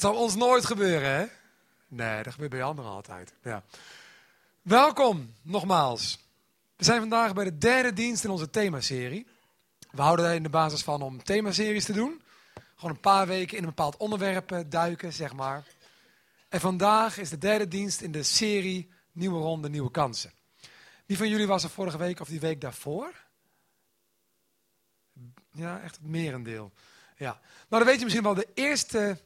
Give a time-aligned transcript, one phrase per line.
[0.00, 1.26] Het zal ons nooit gebeuren, hè?
[1.88, 3.34] Nee, dat gebeurt bij anderen altijd.
[3.42, 3.62] Ja.
[4.62, 6.18] Welkom, nogmaals.
[6.76, 9.26] We zijn vandaag bij de derde dienst in onze themaserie.
[9.90, 12.22] We houden er in de basis van om themaseries te doen.
[12.74, 15.64] Gewoon een paar weken in een bepaald onderwerp eh, duiken, zeg maar.
[16.48, 20.32] En vandaag is de derde dienst in de serie Nieuwe Ronde, Nieuwe Kansen.
[21.06, 23.14] Wie van jullie was er vorige week of die week daarvoor?
[25.52, 26.72] Ja, echt het merendeel.
[27.16, 27.40] Ja.
[27.68, 29.18] Nou, dan weet je misschien wel de eerste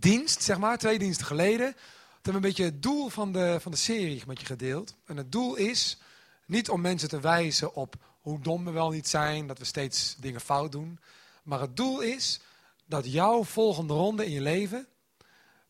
[0.00, 1.66] dienst, zeg maar, twee diensten geleden.
[1.66, 4.94] Hebben we een beetje het doel van de, van de serie met je gedeeld.
[5.04, 5.98] En het doel is
[6.46, 10.16] niet om mensen te wijzen op hoe dom we wel niet zijn, dat we steeds
[10.20, 10.98] dingen fout doen.
[11.42, 12.40] Maar het doel is
[12.86, 14.86] dat jouw volgende ronde in je leven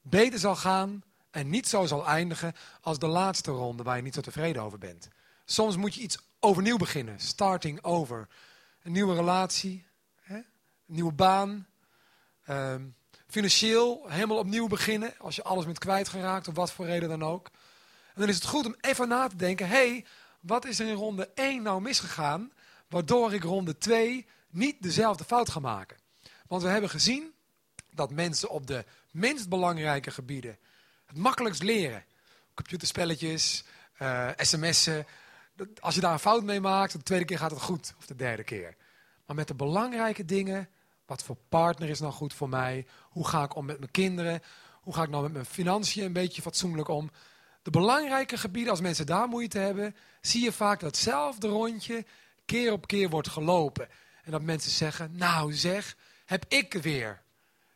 [0.02, 4.15] beter zal gaan en niet zo zal eindigen als de laatste ronde waar je niet
[4.15, 5.09] zo tevreden over bent.
[5.45, 8.29] Soms moet je iets overnieuw beginnen, starting over.
[8.83, 9.87] Een nieuwe relatie,
[10.21, 10.37] hè?
[10.37, 10.45] een
[10.87, 11.66] nieuwe baan,
[12.45, 12.83] ehm,
[13.28, 17.51] financieel helemaal opnieuw beginnen als je alles bent kwijtgeraakt, of wat voor reden dan ook.
[18.15, 20.04] En dan is het goed om even na te denken, hey,
[20.40, 22.52] wat is er in ronde 1 nou misgegaan,
[22.88, 25.96] waardoor ik ronde 2 niet dezelfde fout ga maken.
[26.46, 27.32] Want we hebben gezien
[27.90, 30.59] dat mensen op de minst belangrijke gebieden
[31.07, 32.04] het makkelijkst leren.
[32.54, 33.65] Computerspelletjes,
[34.02, 35.07] uh, sms'en.
[35.80, 37.95] Als je daar een fout mee maakt, de tweede keer gaat het goed.
[37.98, 38.76] Of de derde keer.
[39.26, 40.68] Maar met de belangrijke dingen,
[41.09, 42.87] wat voor partner is nou goed voor mij?
[43.02, 44.42] Hoe ga ik om met mijn kinderen?
[44.80, 47.10] Hoe ga ik nou met mijn financiën een beetje fatsoenlijk om?
[47.62, 52.04] De belangrijke gebieden, als mensen daar moeite hebben, zie je vaak dat hetzelfde rondje
[52.45, 53.88] keer op keer wordt gelopen.
[54.23, 57.23] En dat mensen zeggen, nou zeg, heb ik weer.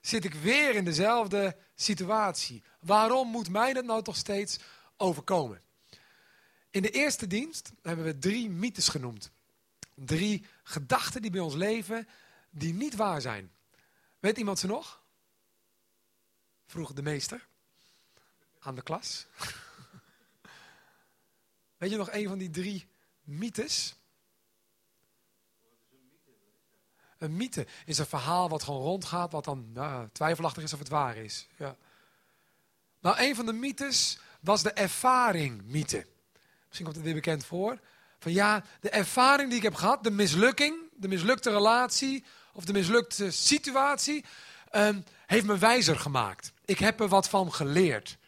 [0.01, 2.63] Zit ik weer in dezelfde situatie.
[2.81, 4.59] Waarom moet mij dat nou toch steeds
[4.97, 5.61] overkomen?
[6.71, 9.31] In de eerste dienst hebben we drie mythes genoemd.
[9.95, 12.09] Drie gedachten die bij ons leven,
[12.55, 13.53] die niet waar zijn.
[14.19, 15.03] Weet iemand ze nog?
[16.67, 17.49] Vroeg de meester
[18.59, 19.27] aan de klas.
[21.77, 22.89] Weet je nog een van die drie
[23.21, 23.95] mythes?
[27.19, 30.89] Een mythe is een verhaal wat gewoon rondgaat, wat dan nou, twijfelachtig is of het
[30.89, 31.49] waar is.
[31.57, 31.77] Ja.
[33.01, 36.07] Nou, een van de mythes was de ervaring mythe.
[36.65, 37.81] Misschien komt het weer bekend voor.
[38.19, 42.73] Van ja, de ervaring die ik heb gehad, de mislukking, de mislukte relatie of de
[42.73, 44.25] mislukte situatie,
[44.73, 46.53] um, heeft me wijzer gemaakt.
[46.65, 48.19] Ik heb er wat van geleerd.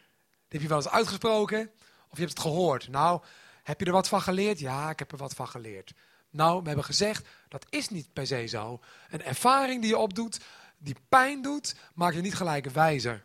[0.47, 1.71] Heb je wel eens uitgesproken
[2.09, 2.87] of je hebt het gehoord.
[2.87, 3.21] Nou,
[3.63, 4.59] heb je er wat van geleerd?
[4.59, 5.93] Ja, ik heb er wat van geleerd.
[6.29, 8.79] Nou, we hebben gezegd, dat is niet per se zo.
[9.09, 10.39] Een ervaring die je opdoet,
[10.77, 13.23] die pijn doet, maakt je niet gelijk wijzer,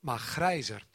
[0.00, 0.86] maar grijzer.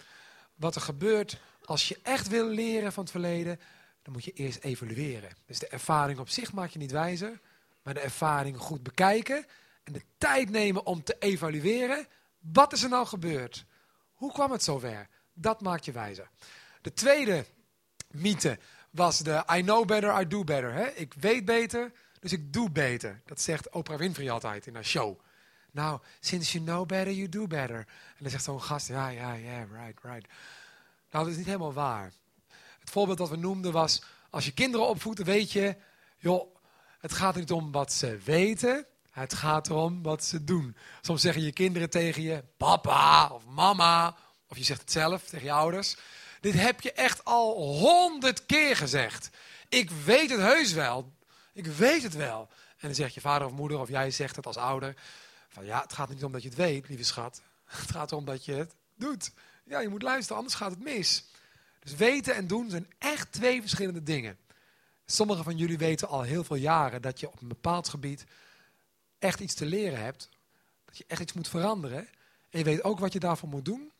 [0.56, 3.60] Wat er gebeurt als je echt wil leren van het verleden,
[4.02, 5.32] dan moet je eerst evalueren.
[5.46, 7.40] Dus de ervaring op zich maakt je niet wijzer,
[7.84, 9.46] maar de ervaring goed bekijken
[9.84, 12.08] en de tijd nemen om te evalueren.
[12.40, 13.66] Wat is er nou gebeurd?
[14.14, 15.08] Hoe kwam het zover?
[15.34, 16.30] Dat maakt je wijzer.
[16.82, 17.46] De tweede
[18.12, 18.60] mythe
[18.90, 20.74] was de I know better, I do better.
[20.74, 20.88] Hè?
[20.88, 23.22] Ik weet beter, dus ik doe beter.
[23.26, 25.20] Dat zegt Oprah Winfrey altijd in haar show.
[25.72, 27.78] Nou, since you know better, you do better.
[27.78, 30.28] En dan zegt zo'n gast, ja, ja, ja, right, right.
[31.12, 32.12] Nou, dat is niet helemaal waar.
[32.80, 35.76] Het voorbeeld dat we noemden was, als je kinderen opvoedt, weet je,
[36.18, 36.56] joh,
[37.02, 40.76] het gaat niet om wat ze weten, het gaat erom wat ze doen.
[41.02, 44.16] Soms zeggen je kinderen tegen je, papa of mama,
[44.48, 45.96] of je zegt het zelf tegen je ouders.
[46.42, 49.30] Dit heb je echt al honderd keer gezegd.
[49.70, 51.14] Ik weet het heus wel.
[51.54, 52.50] Ik weet het wel.
[52.50, 54.96] En dan zegt je vader of moeder, of jij zegt het als ouder.
[55.50, 57.42] Van ja, het gaat niet om dat je het weet, lieve schat.
[57.66, 59.32] Het gaat erom dat je het doet.
[59.64, 61.26] Ja, je moet luisteren, anders gaat het mis.
[61.80, 64.38] Dus weten en doen zijn echt twee verschillende dingen.
[65.12, 68.24] Sommigen van jullie weten al heel veel jaren dat je op een bepaald gebied
[69.20, 70.30] echt iets te leren hebt.
[70.86, 72.08] Dat je echt iets moet veranderen.
[72.50, 73.92] En je weet ook wat je daarvoor moet doen.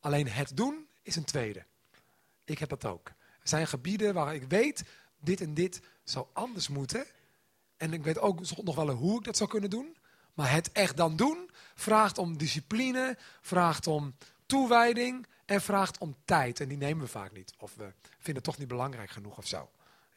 [0.00, 1.64] Alleen het doen is een tweede.
[2.44, 3.08] Ik heb dat ook.
[3.08, 4.84] Er zijn gebieden waar ik weet,
[5.20, 7.06] dit en dit zou anders moeten.
[7.76, 9.96] En ik weet ook nog wel hoe ik dat zou kunnen doen.
[10.34, 14.14] Maar het echt dan doen vraagt om discipline, vraagt om
[14.46, 16.60] toewijding en vraagt om tijd.
[16.60, 17.52] En die nemen we vaak niet.
[17.58, 19.68] Of we vinden het toch niet belangrijk genoeg of zo.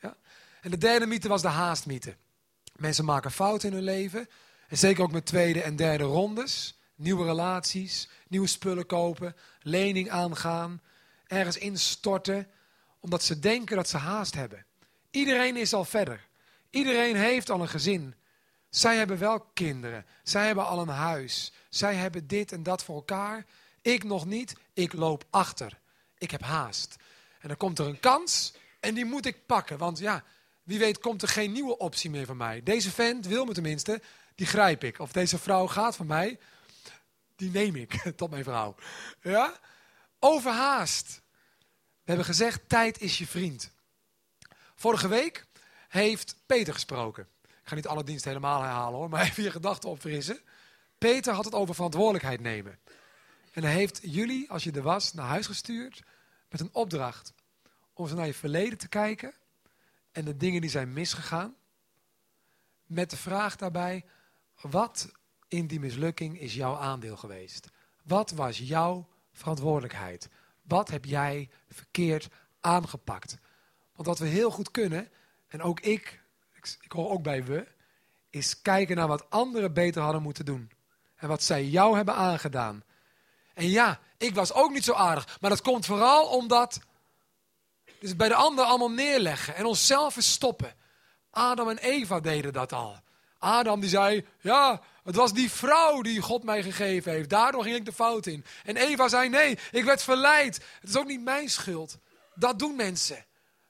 [0.01, 0.17] Ja?
[0.61, 2.15] En de derde mythe was de haastmythe.
[2.75, 4.29] Mensen maken fouten in hun leven.
[4.67, 6.79] En zeker ook met tweede en derde rondes.
[6.95, 10.81] Nieuwe relaties, nieuwe spullen kopen, lening aangaan,
[11.27, 12.47] ergens instorten,
[12.99, 14.65] omdat ze denken dat ze haast hebben.
[15.11, 16.27] Iedereen is al verder.
[16.69, 18.15] Iedereen heeft al een gezin.
[18.69, 20.05] Zij hebben wel kinderen.
[20.23, 21.53] Zij hebben al een huis.
[21.69, 23.45] Zij hebben dit en dat voor elkaar.
[23.81, 24.53] Ik nog niet.
[24.73, 25.79] Ik loop achter.
[26.17, 26.95] Ik heb haast.
[27.39, 29.77] En dan komt er een kans en die moet ik pakken.
[29.77, 30.23] Want ja,
[30.63, 32.63] wie weet komt er geen nieuwe optie meer van mij.
[32.63, 34.01] Deze vent wil me tenminste,
[34.35, 34.99] die grijp ik.
[34.99, 36.39] Of deze vrouw gaat van mij.
[37.35, 38.75] die neem ik tot mijn vrouw.
[39.21, 39.59] Ja?
[40.19, 41.21] Overhaast.
[42.03, 43.71] We hebben gezegd, tijd is je vriend.
[44.75, 45.45] Vorige week
[45.87, 47.27] heeft Peter gesproken.
[47.41, 50.39] Ik ga niet alle diensten helemaal herhalen hoor, maar even je gedachten opfrissen.
[50.97, 52.79] Peter had het over verantwoordelijkheid nemen.
[53.51, 56.03] En hij heeft jullie, als je er was, naar huis gestuurd
[56.49, 57.33] met een opdracht.
[57.97, 59.33] Om naar je verleden te kijken
[60.11, 61.55] en de dingen die zijn misgegaan.
[62.85, 64.05] Met de vraag daarbij,
[64.61, 65.11] wat
[65.47, 67.69] in die mislukking is jouw aandeel geweest?
[68.03, 70.29] Wat was jouw verantwoordelijkheid?
[70.61, 72.27] Wat heb jij verkeerd
[72.59, 73.37] aangepakt?
[73.95, 75.09] Want wat we heel goed kunnen,
[75.47, 76.21] en ook ik,
[76.53, 77.67] ik, ik hoor ook bij we,
[78.29, 80.71] is kijken naar wat anderen beter hadden moeten doen.
[81.15, 82.83] En wat zij jou hebben aangedaan.
[83.53, 85.37] En ja, ik was ook niet zo aardig.
[85.41, 86.79] Maar dat komt vooral omdat.
[87.99, 90.75] Dus bij de ander allemaal neerleggen en onszelf verstoppen.
[91.31, 92.99] Adam en Eva deden dat al.
[93.39, 97.29] Adam die zei: Ja, het was die vrouw die God mij gegeven heeft.
[97.29, 98.45] Daardoor ging ik de fout in.
[98.63, 100.55] En Eva zei: Nee, ik werd verleid.
[100.79, 101.97] Het is ook niet mijn schuld.
[102.35, 103.25] Dat doen mensen.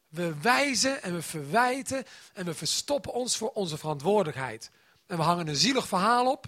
[0.08, 2.04] We wijzen en we verwijten
[2.34, 4.72] en we verstoppen ons voor onze verantwoordelijkheid.
[5.08, 6.46] En we hangen een zielig verhaal op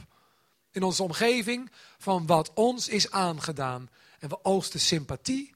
[0.72, 3.90] in onze omgeving van wat ons is aangedaan.
[4.20, 5.56] En we oogsten sympathie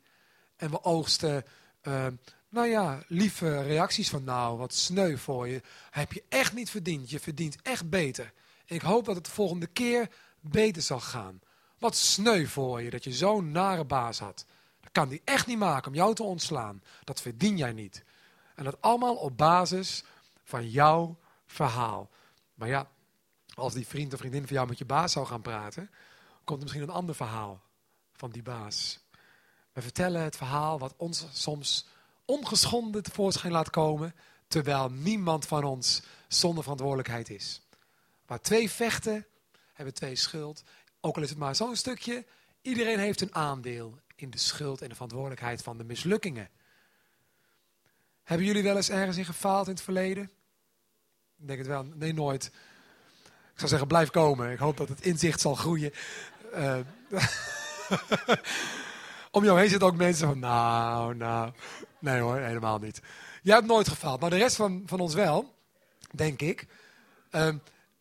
[0.56, 1.46] en we oogsten,
[1.88, 2.08] uh,
[2.50, 5.62] nou ja, lieve reacties van nou, wat sneu voor je.
[5.90, 8.34] Heb je echt niet verdiend, je verdient echt beter.
[8.66, 10.10] Ik hoop dat het de volgende keer
[10.40, 11.42] beter zal gaan.
[11.80, 14.46] Wat sneu voor je dat je zo'n nare baas had.
[14.82, 16.84] Dat kan die echt niet maken om jou te ontslaan.
[17.04, 18.04] Dat verdien jij niet.
[18.56, 20.04] En dat allemaal op basis
[20.44, 22.10] van jouw verhaal.
[22.54, 22.90] Maar ja,
[23.54, 25.90] als die vriend of vriendin van jou met je baas zou gaan praten,
[26.44, 27.62] komt er misschien een ander verhaal
[28.14, 29.03] van die baas.
[29.74, 31.86] We vertellen het verhaal wat ons soms
[32.26, 34.16] ongeschonden tevoorschijn laat komen,
[34.48, 37.62] terwijl niemand van ons zonder verantwoordelijkheid is.
[38.26, 39.26] Waar twee vechten,
[39.74, 40.64] hebben twee schuld.
[41.02, 42.26] Ook al is het maar zo'n stukje,
[42.62, 46.50] iedereen heeft een aandeel in de schuld en de verantwoordelijkheid van de mislukkingen.
[48.24, 50.24] Hebben jullie wel eens ergens in gefaald in het verleden?
[51.38, 51.84] Ik denk het wel.
[51.84, 52.46] Nee, nooit.
[53.26, 54.52] Ik zou zeggen, blijf komen.
[54.52, 55.94] Ik hoop dat het inzicht zal groeien.
[56.54, 56.80] Uh,
[59.34, 61.52] om jou heen zitten ook mensen van, nou, nou.
[62.00, 63.02] Nee hoor, helemaal niet.
[63.42, 65.56] Jij hebt nooit gefaald, maar de rest van, van ons wel,
[66.12, 66.68] denk ik.
[67.32, 67.48] Uh,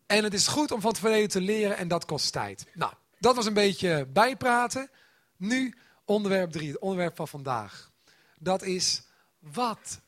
[0.06, 2.67] en het is goed om van het verleden te leren en dat kost tijd.
[2.75, 4.90] Nou, dat was een beetje bijpraten.
[5.37, 7.90] Nu onderwerp drie, het onderwerp van vandaag.
[8.38, 9.02] Dat is,
[9.38, 10.00] wat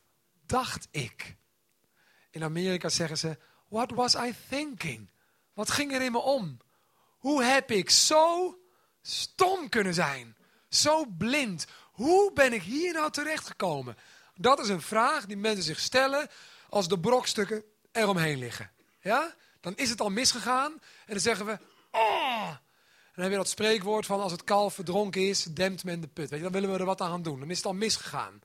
[0.45, 1.35] dacht ik?
[2.31, 3.37] In Amerika zeggen ze,
[3.67, 5.09] what was I thinking?
[5.53, 6.57] Wat ging er in me om?
[7.17, 8.57] Hoe heb ik zo
[9.01, 10.35] stom kunnen zijn?
[10.75, 11.65] Zo blind?
[11.91, 13.97] Hoe ben ik hier nou terechtgekomen?
[14.35, 16.27] Dat is een vraag die mensen zich stellen
[16.69, 18.71] als de brokstukken eromheen liggen.
[19.01, 19.35] Ja?
[19.61, 21.59] Dan is het al misgegaan en dan zeggen we,
[21.91, 22.49] oh.
[22.49, 26.07] En dan heb je dat spreekwoord van als het kalf verdronken is, dempt men de
[26.07, 26.29] put.
[26.29, 27.39] Weet je, dan willen we er wat aan gaan doen.
[27.39, 28.41] Dan is het al misgegaan.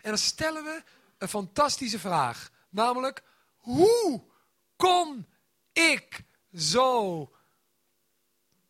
[0.00, 0.82] En dan stellen we
[1.18, 2.50] een fantastische vraag.
[2.70, 3.22] Namelijk,
[3.56, 4.22] hoe
[4.76, 5.26] kon
[5.72, 7.30] ik zo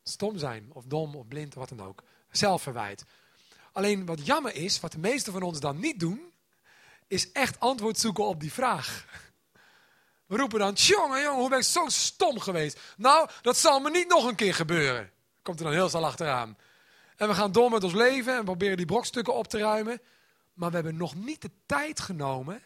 [0.03, 2.03] stom zijn, of dom, of blind, wat dan ook.
[2.31, 3.05] Zelfverwijt.
[3.73, 6.33] Alleen wat jammer is, wat de meesten van ons dan niet doen,
[7.07, 9.07] is echt antwoord zoeken op die vraag.
[10.27, 12.81] We roepen dan, jongen, jongen, hoe ben ik zo stom geweest?
[12.97, 15.13] Nou, dat zal me niet nog een keer gebeuren.
[15.43, 16.57] Komt er dan heel snel achteraan.
[17.17, 20.01] En we gaan door met ons leven en proberen die brokstukken op te ruimen.
[20.55, 22.63] Maar we hebben nog niet de tijd genomen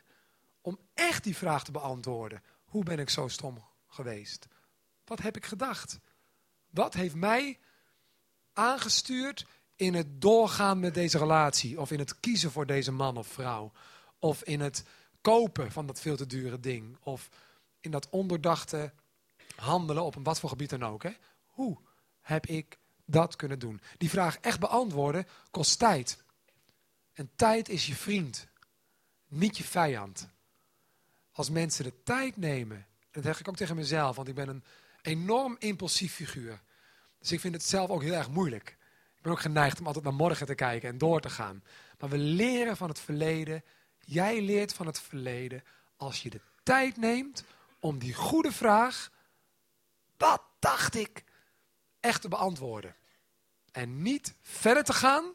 [0.60, 2.42] om echt die vraag te beantwoorden.
[2.64, 4.46] Hoe ben ik zo stom geweest?
[5.04, 5.98] Wat heb ik gedacht?
[6.70, 7.58] Wat heeft mij
[8.52, 11.80] aangestuurd in het doorgaan met deze relatie?
[11.80, 13.72] Of in het kiezen voor deze man of vrouw?
[14.18, 14.84] Of in het
[15.20, 16.96] kopen van dat veel te dure ding?
[17.02, 17.28] Of
[17.80, 18.92] in dat onderdachte
[19.56, 21.02] handelen op een wat voor gebied dan ook?
[21.02, 21.12] Hè?
[21.46, 21.78] Hoe
[22.20, 23.80] heb ik dat kunnen doen?
[23.98, 26.24] Die vraag echt beantwoorden kost tijd.
[27.12, 28.48] En tijd is je vriend,
[29.28, 30.28] niet je vijand.
[31.32, 34.64] Als mensen de tijd nemen, dat zeg ik ook tegen mezelf, want ik ben een
[35.02, 36.60] enorm impulsief figuur.
[37.18, 38.76] Dus ik vind het zelf ook heel erg moeilijk.
[39.22, 41.62] Ik ben ook geneigd om altijd naar morgen te kijken en door te gaan.
[41.98, 43.64] Maar we leren van het verleden.
[43.98, 45.62] Jij leert van het verleden
[45.96, 47.44] als je de tijd neemt
[47.80, 49.10] om die goede vraag,
[50.16, 51.24] wat dacht ik,
[52.00, 52.94] echt te beantwoorden.
[53.72, 55.34] En niet verder te gaan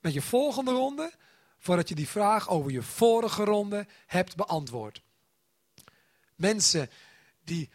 [0.00, 1.12] met je volgende ronde,
[1.58, 5.02] voordat je die vraag over je vorige ronde hebt beantwoord.
[6.34, 6.90] Mensen
[7.44, 7.70] die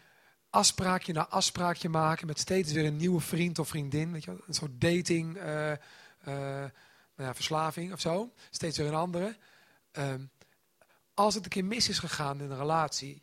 [0.56, 4.12] afspraakje na afspraakje maken met steeds weer een nieuwe vriend of vriendin.
[4.12, 4.42] Weet je?
[4.46, 5.76] Een soort dating, uh, uh,
[6.24, 6.70] nou
[7.16, 8.32] ja, verslaving of zo.
[8.50, 9.36] Steeds weer een andere.
[9.92, 10.24] Ehm,
[11.14, 13.22] als het een keer mis is gegaan in een relatie,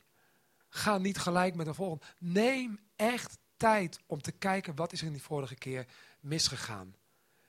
[0.69, 2.05] ga niet gelijk met een volgende.
[2.17, 5.85] Neem echt tijd om te kijken wat is er in die vorige keer
[6.19, 6.95] misgegaan.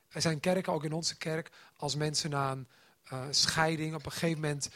[0.09, 2.69] Er zijn kerken, ook in onze kerk, als mensen na een
[3.13, 4.71] uh, scheiding op een gegeven moment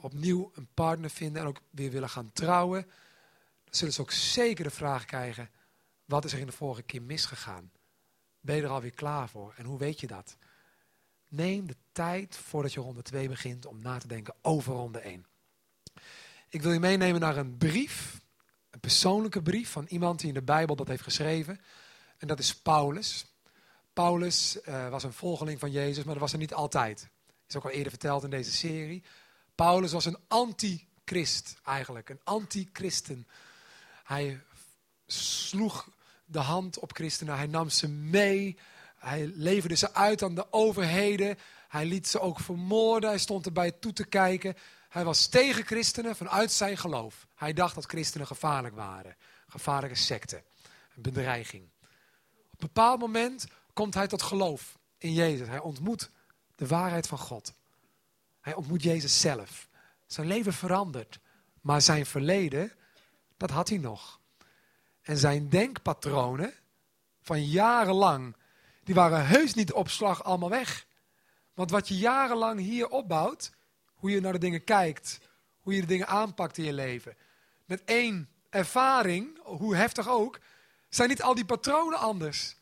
[0.00, 2.86] opnieuw een partner vinden en ook weer willen gaan trouwen,
[3.76, 5.50] zullen ze ook zeker de vraag krijgen,
[6.04, 7.72] wat is er in de vorige keer misgegaan?
[8.40, 9.54] Ben je er alweer klaar voor?
[9.56, 10.36] En hoe weet je dat?
[11.28, 15.26] Neem de tijd voordat je ronde 2 begint om na te denken over ronde 1.
[16.48, 18.20] Ik wil je meenemen naar een brief,
[18.70, 21.60] een persoonlijke brief van iemand die in de Bijbel dat heeft geschreven.
[22.18, 23.26] En dat is Paulus.
[23.92, 27.08] Paulus uh, was een volgeling van Jezus, maar dat was er niet altijd.
[27.48, 29.04] Is ook al eerder verteld in deze serie.
[29.54, 33.26] Paulus was een antichrist eigenlijk, een antichristen.
[34.04, 34.40] Hij
[35.06, 35.88] sloeg
[36.24, 38.58] de hand op christenen, hij nam ze mee,
[38.98, 43.70] hij leverde ze uit aan de overheden, hij liet ze ook vermoorden, hij stond erbij
[43.72, 44.56] toe te kijken.
[44.88, 47.26] Hij was tegen christenen vanuit zijn geloof.
[47.34, 49.16] Hij dacht dat christenen gevaarlijk waren,
[49.48, 50.42] gevaarlijke secten,
[50.96, 51.64] een bedreiging.
[52.32, 55.48] Op een bepaald moment komt hij tot geloof in Jezus.
[55.48, 56.10] Hij ontmoet
[56.56, 57.54] de waarheid van God.
[58.40, 59.68] Hij ontmoet Jezus zelf.
[60.06, 61.18] Zijn leven verandert,
[61.60, 62.72] maar zijn verleden,
[63.42, 64.20] dat had hij nog.
[65.02, 66.54] En zijn denkpatronen
[67.20, 68.36] van jarenlang,
[68.84, 70.86] die waren heus niet op slag allemaal weg.
[71.54, 73.52] Want wat je jarenlang hier opbouwt,
[73.94, 75.18] hoe je naar de dingen kijkt,
[75.60, 77.16] hoe je de dingen aanpakt in je leven,
[77.64, 80.38] met één ervaring, hoe heftig ook,
[80.88, 82.56] zijn niet al die patronen anders.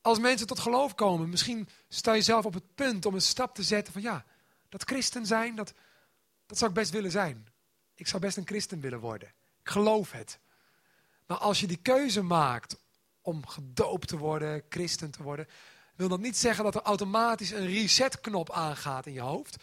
[0.00, 3.54] Als mensen tot geloof komen, misschien sta je zelf op het punt om een stap
[3.54, 4.24] te zetten van ja,
[4.68, 5.72] dat christen zijn, dat,
[6.46, 7.46] dat zou ik best willen zijn.
[7.94, 9.32] Ik zou best een christen willen worden.
[9.62, 10.38] Ik geloof het.
[11.26, 12.76] Maar als je die keuze maakt
[13.20, 15.48] om gedoopt te worden, christen te worden,
[15.96, 19.56] wil dat niet zeggen dat er automatisch een resetknop aangaat in je hoofd.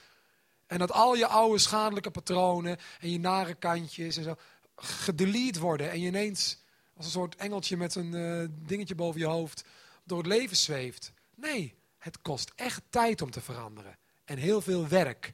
[0.68, 4.36] En dat al je oude schadelijke patronen en je nare kantjes en zo
[4.76, 5.92] gedelete worden.
[5.92, 6.58] En je ineens
[6.96, 9.64] als een soort engeltje met een uh, dingetje boven je hoofd
[10.04, 11.12] door het leven zweeft.
[11.36, 13.98] Nee, het kost echt tijd om te veranderen.
[14.26, 15.34] En heel veel werk.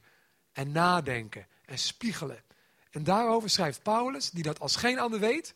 [0.52, 1.46] En nadenken.
[1.64, 2.44] En spiegelen.
[2.96, 5.54] En daarover schrijft Paulus, die dat als geen ander weet.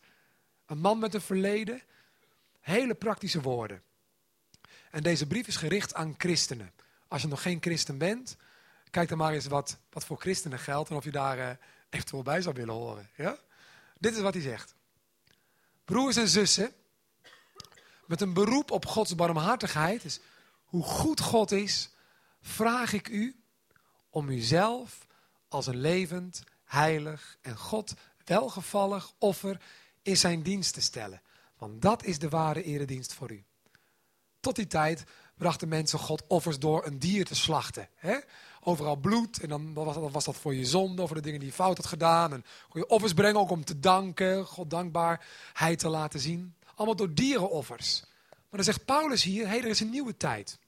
[0.66, 1.82] Een man met een verleden.
[2.61, 3.82] Hele praktische woorden.
[4.90, 6.73] En deze brief is gericht aan christenen.
[7.09, 8.37] Als je nog geen christen bent,
[8.90, 10.90] kijk dan maar eens wat, wat voor christenen geldt.
[10.90, 11.50] En of je daar uh,
[11.90, 13.09] eventueel bij zou willen horen.
[13.16, 13.38] Ja?
[13.99, 14.75] Dit is wat hij zegt.
[15.85, 16.73] Broers en zussen,
[18.06, 20.20] met een beroep op Gods barmhartigheid, dus
[20.64, 21.90] hoe goed God is,
[22.40, 23.42] vraag ik u
[24.11, 25.06] om uzelf
[25.49, 29.60] als een levend, heilig en God welgevallig offer
[30.02, 31.22] in zijn dienst te stellen.
[31.58, 33.44] Want dat is de ware eredienst voor u.
[34.40, 35.04] Tot die tijd
[35.36, 37.88] brachten mensen God offers door een dier te slachten.
[37.94, 38.18] Hè?
[38.60, 41.48] Overal bloed en dan was, dat, was dat voor je zonde, voor de dingen die
[41.48, 42.32] je fout had gedaan.
[42.32, 46.54] En kon je offers brengen ook om te danken, God dankbaarheid te laten zien.
[46.74, 48.04] Allemaal door dierenoffers.
[48.30, 50.58] Maar dan zegt Paulus hier, hé, hey, er is een nieuwe tijd.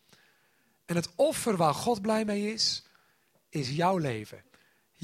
[0.85, 2.83] En het offer waar God blij mee is,
[3.49, 4.43] is jouw leven.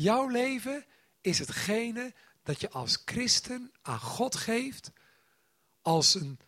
[0.01, 0.85] Jouw leven
[1.21, 4.91] is hetgene dat je als christen aan God geeft
[5.83, 6.39] als een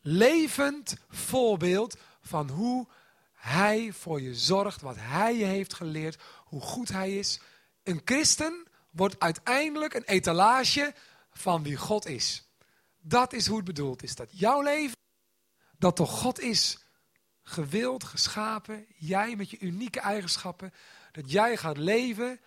[0.00, 2.86] levend voorbeeld van hoe
[3.32, 7.40] Hij voor je zorgt, wat Hij je heeft geleerd, hoe goed Hij is.
[7.82, 10.94] Een christen wordt uiteindelijk een etalage
[11.32, 12.48] van wie God is.
[13.00, 14.14] Dat is hoe het bedoeld is.
[14.14, 14.96] Dat jouw leven,
[15.78, 16.84] dat toch God is
[17.42, 20.72] gewild, geschapen, jij met je unieke eigenschappen,
[21.12, 22.40] dat jij gaat leven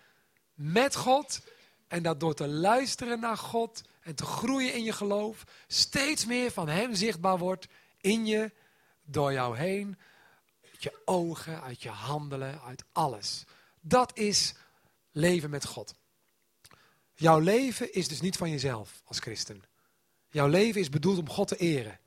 [0.54, 1.40] met God
[1.88, 6.50] en dat door te luisteren naar God en te groeien in je geloof, steeds meer
[6.50, 7.66] van Hem zichtbaar wordt
[8.00, 8.52] in je,
[9.04, 9.98] door jou heen,
[10.72, 13.44] uit je ogen, uit je handelen, uit alles.
[13.80, 14.54] Dat is
[15.12, 15.94] leven met God.
[17.14, 19.62] Jouw leven is dus niet van jezelf als christen.
[20.28, 21.98] Jouw leven is bedoeld om God te eren.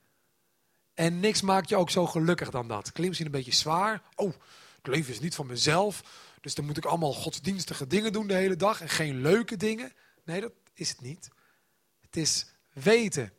[0.94, 2.92] En niks maakt je ook zo gelukkig dan dat.
[2.92, 4.02] Klinkt misschien een beetje zwaar.
[4.16, 4.34] Oh,
[4.76, 6.04] het leven is niet van mezelf.
[6.42, 9.92] Dus dan moet ik allemaal godsdienstige dingen doen de hele dag en geen leuke dingen.
[10.24, 11.30] Nee, dat is het niet.
[12.02, 13.32] Het is weten.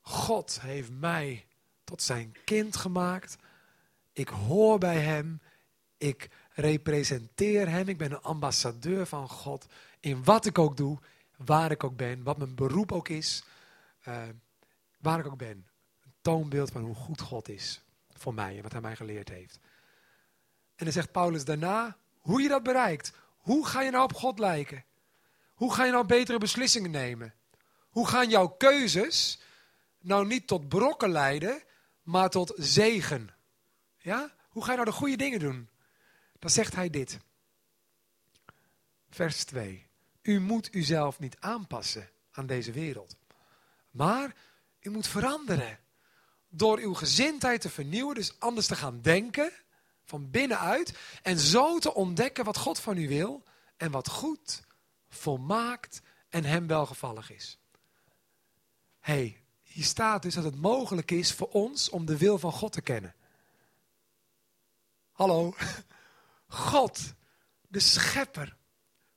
[0.00, 1.46] God heeft mij
[1.84, 3.36] tot zijn kind gemaakt.
[4.12, 5.40] Ik hoor bij hem.
[5.96, 7.88] Ik representeer hem.
[7.88, 9.66] Ik ben een ambassadeur van God.
[10.00, 10.98] In wat ik ook doe,
[11.36, 13.44] waar ik ook ben, wat mijn beroep ook is,
[14.08, 14.22] uh,
[14.98, 15.66] waar ik ook ben.
[16.04, 17.82] Een toonbeeld van hoe goed God is
[18.12, 19.58] voor mij en wat hij mij geleerd heeft.
[20.76, 23.12] En dan zegt Paulus daarna, hoe je dat bereikt.
[23.36, 24.84] Hoe ga je nou op God lijken?
[25.54, 27.34] Hoe ga je nou betere beslissingen nemen?
[27.90, 29.40] Hoe gaan jouw keuzes
[30.00, 31.62] nou niet tot brokken leiden,
[32.02, 33.34] maar tot zegen?
[33.98, 34.32] Ja?
[34.48, 35.68] Hoe ga je nou de goede dingen doen?
[36.38, 37.18] Dan zegt hij dit.
[39.10, 39.86] Vers 2.
[40.22, 43.16] U moet uzelf niet aanpassen aan deze wereld.
[43.90, 44.34] Maar
[44.80, 45.78] u moet veranderen
[46.48, 49.52] door uw gezindheid te vernieuwen, dus anders te gaan denken,
[50.04, 53.42] van binnenuit, en zo te ontdekken wat God van u wil
[53.76, 54.62] en wat goed,
[55.08, 57.58] volmaakt en hem welgevallig is.
[59.00, 62.72] hey, hier staat dus dat het mogelijk is voor ons om de wil van God
[62.72, 63.14] te kennen.
[65.12, 65.54] Hallo,
[66.46, 67.14] God,
[67.68, 68.56] de schepper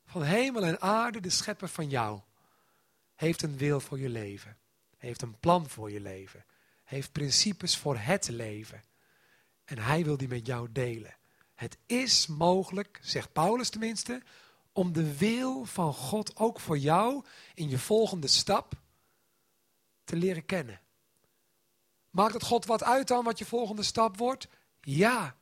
[0.06, 2.22] van hemel en aarde, de schepper van jou,
[3.16, 4.58] heeft een wil voor je leven.
[4.98, 6.46] Heeft een plan voor je leven.
[6.84, 8.84] Heeft principes voor het leven.
[9.68, 11.16] En hij wil die met jou delen.
[11.54, 14.22] Het is mogelijk, zegt Paulus tenminste,
[14.72, 18.74] om de wil van God ook voor jou in je volgende stap
[20.04, 20.82] te leren kennen.
[22.10, 24.48] Maakt het God wat uit dan wat je volgende stap wordt?
[24.82, 25.36] Ja.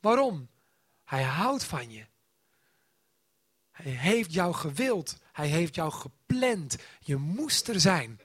[0.00, 0.48] Waarom?
[1.04, 2.06] Hij houdt van je.
[3.70, 5.18] Hij heeft jou gewild.
[5.32, 6.76] Hij heeft jou gepland.
[7.00, 8.20] Je moest er zijn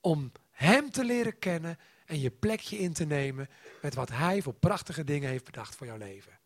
[0.00, 1.78] om Hem te leren kennen
[2.12, 3.48] en je plekje in te nemen
[3.82, 6.38] met wat Hij voor prachtige dingen heeft bedacht voor jouw leven.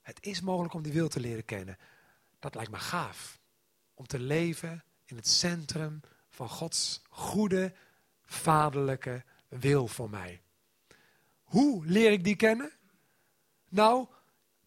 [0.00, 1.78] Het is mogelijk om die wil te leren kennen.
[2.38, 3.40] Dat lijkt me gaaf.
[3.94, 7.74] Om te leven in het centrum van Gods goede,
[8.24, 10.42] vaderlijke wil voor mij.
[11.42, 12.72] Hoe leer ik die kennen?
[13.68, 14.06] Nou,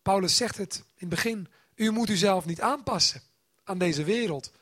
[0.02, 1.48] Paulus zegt het in het begin.
[1.76, 3.22] U moet uzelf niet aanpassen
[3.64, 4.54] aan deze wereld.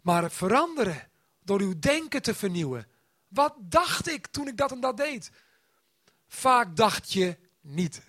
[0.00, 1.08] Maar veranderen
[1.42, 2.92] door uw denken te vernieuwen.
[3.34, 5.30] Wat dacht ik toen ik dat en dat deed?
[6.28, 8.02] Vaak dacht je niet,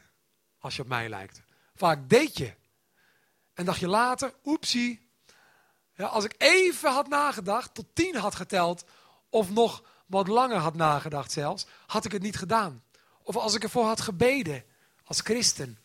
[0.60, 1.42] als je op mij lijkt.
[1.76, 2.54] Vaak deed je.
[3.54, 5.10] En dacht je later, oepsie.
[5.94, 8.86] Ja, als ik even had nagedacht, tot tien had geteld,
[9.30, 12.84] of nog wat langer had nagedacht zelfs, had ik het niet gedaan.
[13.22, 14.64] Of als ik ervoor had gebeden,
[15.04, 15.80] als christen.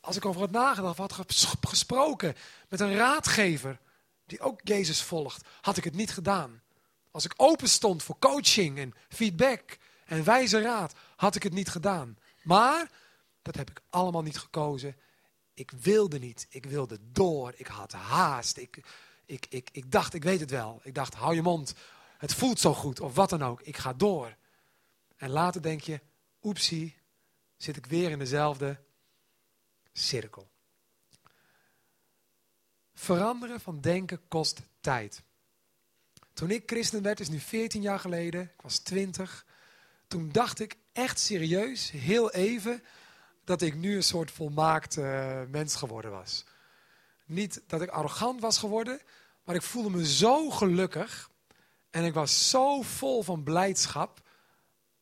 [0.00, 2.36] Als ik over had nagedacht, had gesproken
[2.68, 3.78] met een raadgever,
[4.26, 6.62] die ook Jezus volgt, had ik het niet gedaan.
[7.10, 11.68] Als ik open stond voor coaching en feedback en wijze raad, had ik het niet
[11.68, 12.18] gedaan.
[12.42, 12.90] Maar
[13.42, 14.96] dat heb ik allemaal niet gekozen.
[15.54, 16.46] Ik wilde niet.
[16.48, 17.52] Ik wilde door.
[17.56, 18.56] Ik had haast.
[18.56, 18.80] Ik,
[19.24, 20.80] ik, ik, ik dacht, ik weet het wel.
[20.82, 21.74] Ik dacht, hou je mond.
[22.18, 23.00] Het voelt zo goed.
[23.00, 23.60] Of wat dan ook.
[23.60, 24.36] Ik ga door.
[25.16, 26.00] En later denk je,
[26.42, 26.96] oepsie,
[27.56, 28.80] zit ik weer in dezelfde
[29.92, 30.50] cirkel.
[32.94, 35.22] Veranderen van denken kost tijd.
[36.32, 39.46] Toen ik christen werd, is nu 14 jaar geleden, ik was 20.
[40.08, 42.82] Toen dacht ik echt serieus, heel even,
[43.44, 46.44] dat ik nu een soort volmaakt uh, mens geworden was.
[47.24, 49.00] Niet dat ik arrogant was geworden,
[49.44, 51.30] maar ik voelde me zo gelukkig.
[51.90, 54.20] En ik was zo vol van blijdschap,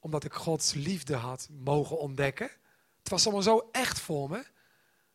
[0.00, 2.50] omdat ik Gods liefde had mogen ontdekken.
[2.98, 4.44] Het was allemaal zo echt voor me,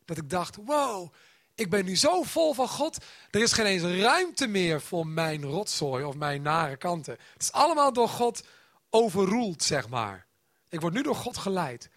[0.04, 1.12] dat ik dacht, wow,
[1.54, 3.04] ik ben nu zo vol van God.
[3.30, 7.16] Er is geen eens ruimte meer voor mijn rotzooi of mijn nare kanten.
[7.32, 8.46] Het is allemaal door God
[8.90, 10.26] overroeld, zeg maar.
[10.68, 11.90] Ik word nu door God geleid.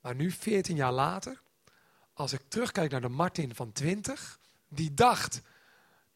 [0.00, 1.42] Maar nu, 14 jaar later,
[2.12, 5.40] als ik terugkijk naar de Martin van 20, die dacht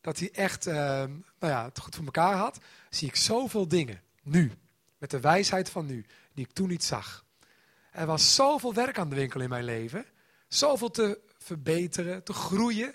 [0.01, 2.59] dat hij echt uh, nou ja, het goed voor elkaar had,
[2.90, 4.53] zie ik zoveel dingen nu,
[4.99, 7.25] met de wijsheid van nu, die ik toen niet zag.
[7.90, 10.07] Er was zoveel werk aan de winkel in mijn leven,
[10.49, 12.94] zoveel te verbeteren, te groeien.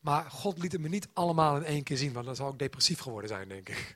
[0.00, 2.58] Maar God liet het me niet allemaal in één keer zien, want dan zou ik
[2.58, 3.94] depressief geworden zijn, denk ik.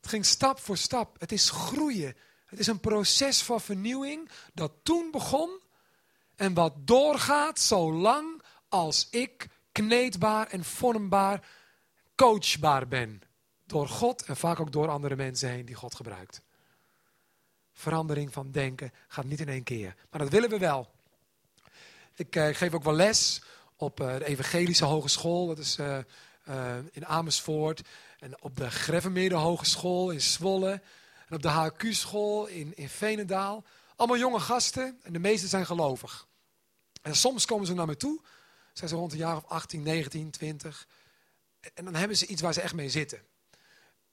[0.00, 1.20] Het ging stap voor stap.
[1.20, 2.16] Het is groeien.
[2.46, 5.60] Het is een proces van vernieuwing dat toen begon
[6.36, 11.48] en wat doorgaat zolang als ik kneedbaar en vormbaar,
[12.14, 13.22] coachbaar ben.
[13.66, 16.42] Door God en vaak ook door andere mensen heen die God gebruikt.
[17.72, 19.94] Verandering van denken gaat niet in één keer.
[20.10, 20.93] Maar dat willen we wel.
[22.16, 23.42] Ik, uh, geef ook wel les
[23.76, 25.98] op uh, de Evangelische Hogeschool, dat is uh,
[26.90, 27.82] in Amersfoort.
[28.18, 30.82] En op de Greffenmeerde Hogeschool in Zwolle.
[31.28, 33.64] En op de HQ-school in, in Veenendaal.
[33.96, 36.26] Allemaal jonge gasten en de meeste zijn gelovig.
[37.02, 38.20] En soms komen ze naar me toe,
[38.72, 40.86] zijn ze rond een jaar of 18, 19, 20.
[41.74, 43.18] En dan hebben ze iets waar ze echt mee zitten.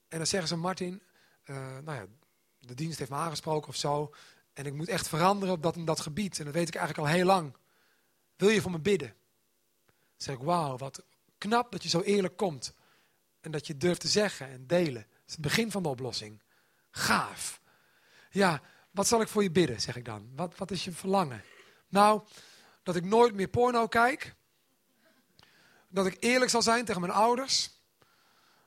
[0.08, 1.02] En dan zeggen ze, Martin,
[1.84, 2.06] nou ja,
[2.60, 4.14] de dienst heeft me aangesproken of zo.
[4.54, 6.40] En ik moet echt veranderen op dat en dat gebied.
[6.40, 7.54] En dat weet ik eigenlijk al heel lang.
[8.42, 9.16] Wil je voor me bidden?
[9.86, 11.04] Dan zeg ik, wauw, wat
[11.38, 12.74] knap dat je zo eerlijk komt.
[13.42, 15.02] En dat je durft te zeggen en delen.
[15.02, 16.42] Dat is het begin van de oplossing.
[16.92, 17.62] Gaaf.
[18.32, 20.30] Ja, wat zal ik voor je bidden, zeg ik dan.
[20.36, 21.44] Wat, wat is je verlangen?
[21.88, 22.22] Nou,
[22.84, 24.36] dat ik nooit meer porno kijk.
[25.88, 27.72] Dat ik eerlijk zal zijn tegen mijn ouders.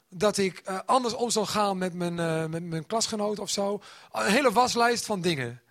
[0.08, 3.82] Dat ik uh, anders om zal gaan met mijn, uh, met mijn klasgenoot of zo.
[4.12, 5.62] Een hele waslijst van dingen.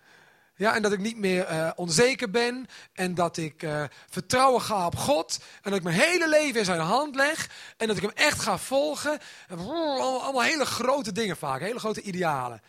[0.56, 2.66] Ja, en dat ik niet meer uh, onzeker ben.
[2.92, 5.38] En dat ik uh, vertrouwen ga op God.
[5.62, 7.50] En dat ik mijn hele leven in zijn hand leg.
[7.76, 9.18] En dat ik hem echt ga volgen.
[9.48, 11.60] En, allemaal hele grote dingen vaak.
[11.60, 12.62] Hele grote idealen.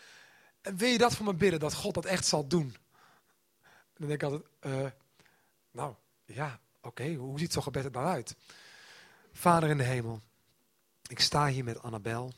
[0.62, 1.60] En wil je dat voor me bidden?
[1.60, 2.76] Dat God dat echt zal doen?
[3.98, 4.91] dan denk ik altijd, uh,
[5.71, 5.95] nou
[6.26, 8.36] ja, oké, hoe ziet zo'n gebed er dan uit?
[9.34, 10.21] Vader in de hemel,
[11.08, 12.34] ik sta hier met Annabel.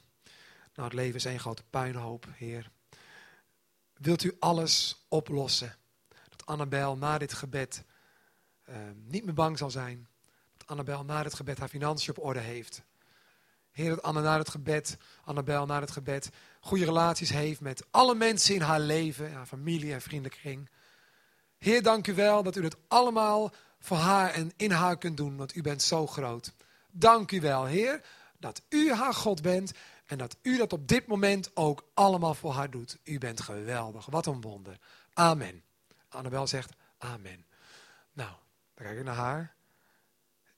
[0.73, 2.71] Nou, het leven is één grote puinhoop, Heer.
[3.97, 5.75] Wilt u alles oplossen?
[6.29, 7.83] Dat Annabel na dit gebed
[8.69, 10.07] uh, niet meer bang zal zijn.
[10.57, 12.81] Dat Annabel na dit gebed haar financiën op orde heeft.
[13.71, 16.29] Heer, dat Anne na het gebed, Annabel na het gebed,
[16.60, 20.69] goede relaties heeft met alle mensen in haar leven, haar familie en vriendenkring.
[21.57, 25.38] Heer, dank u wel dat u het allemaal voor haar en in haar kunt doen,
[25.38, 26.53] want u bent zo groot.
[26.91, 28.01] Dank u wel, Heer,
[28.39, 29.71] dat u haar God bent
[30.08, 32.98] en dat u dat op dit moment ook allemaal voor haar doet.
[33.04, 34.78] U bent geweldig, wat een wonder.
[35.13, 35.63] Amen.
[36.10, 37.46] Annabel zegt amen.
[38.13, 38.32] Nou,
[38.74, 39.56] dan kijk ik naar haar.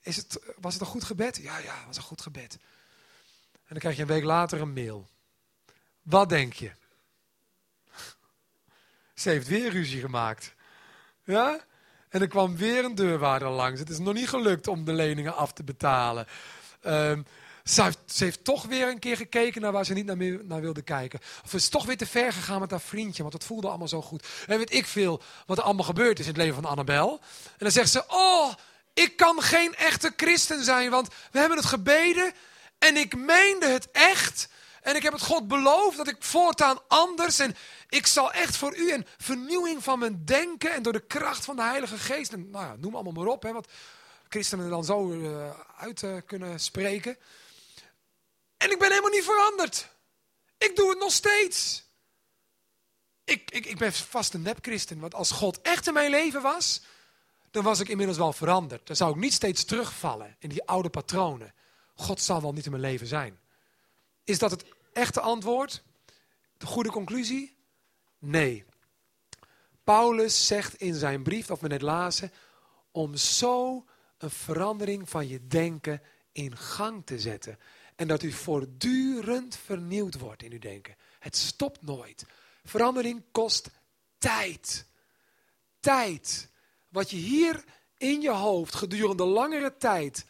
[0.00, 1.36] Is het, was het een goed gebed?
[1.36, 2.58] Ja, ja, het was een goed gebed.
[3.52, 5.08] En dan krijg je een week later een mail.
[6.02, 6.72] Wat denk je?
[9.14, 10.54] Ze heeft weer ruzie gemaakt.
[11.24, 11.64] Ja?
[12.08, 13.80] En er kwam weer een deurwaarder langs.
[13.80, 16.26] Het is nog niet gelukt om de leningen af te betalen.
[16.86, 17.26] Um,
[17.64, 20.82] ze, heeft, toch weer een keer gekeken naar waar ze niet naar, meer, naar wilde
[20.82, 21.20] kijken.
[21.44, 24.02] Of is toch weer te ver gegaan met haar vriendje, want het voelde allemaal zo
[24.02, 24.26] goed.
[24.46, 27.20] En weet ik veel wat er allemaal gebeurd is in het leven van Annabel.
[27.44, 28.52] En dan zegt ze, oh,
[28.94, 32.32] ik kan geen echte christen zijn, want we hebben het gebeden
[32.78, 34.48] en ik meende het echt.
[34.82, 37.56] En ik heb het God beloofd dat ik voortaan anders en
[37.88, 41.56] ik zal echt voor u een vernieuwing van mijn denken en door de kracht van
[41.56, 42.32] de Heilige Geest.
[42.32, 43.68] En, nou ja, noem allemaal maar op, hè, wat
[44.28, 47.16] christenen dan zo uh, uit uh, kunnen spreken.
[48.60, 49.88] En ik ben helemaal niet veranderd.
[50.58, 51.84] Ik doe het nog steeds.
[53.24, 56.82] Ik, ik, ik ben vast een nep-christen, want als God echt in mijn leven was,
[57.50, 58.86] dan was ik inmiddels wel veranderd.
[58.86, 61.54] Dan zou ik niet steeds terugvallen in die oude patronen.
[61.94, 63.40] God zal wel niet in mijn leven zijn.
[64.24, 65.82] Is dat het echte antwoord?
[66.56, 67.56] De goede conclusie?
[68.18, 68.64] Nee.
[69.84, 72.32] Paulus zegt in zijn brief, dat we net lazen,
[72.90, 73.84] om zo
[74.18, 77.58] een verandering van je denken in gang te zetten.
[78.00, 80.96] En dat u voortdurend vernieuwd wordt in uw denken.
[81.18, 82.24] Het stopt nooit.
[82.64, 83.70] Verandering kost
[84.18, 84.86] tijd.
[85.80, 86.48] Tijd.
[86.88, 87.64] Wat je hier
[87.96, 90.26] in je hoofd gedurende langere tijd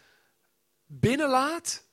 [0.87, 1.85] binnenlaat,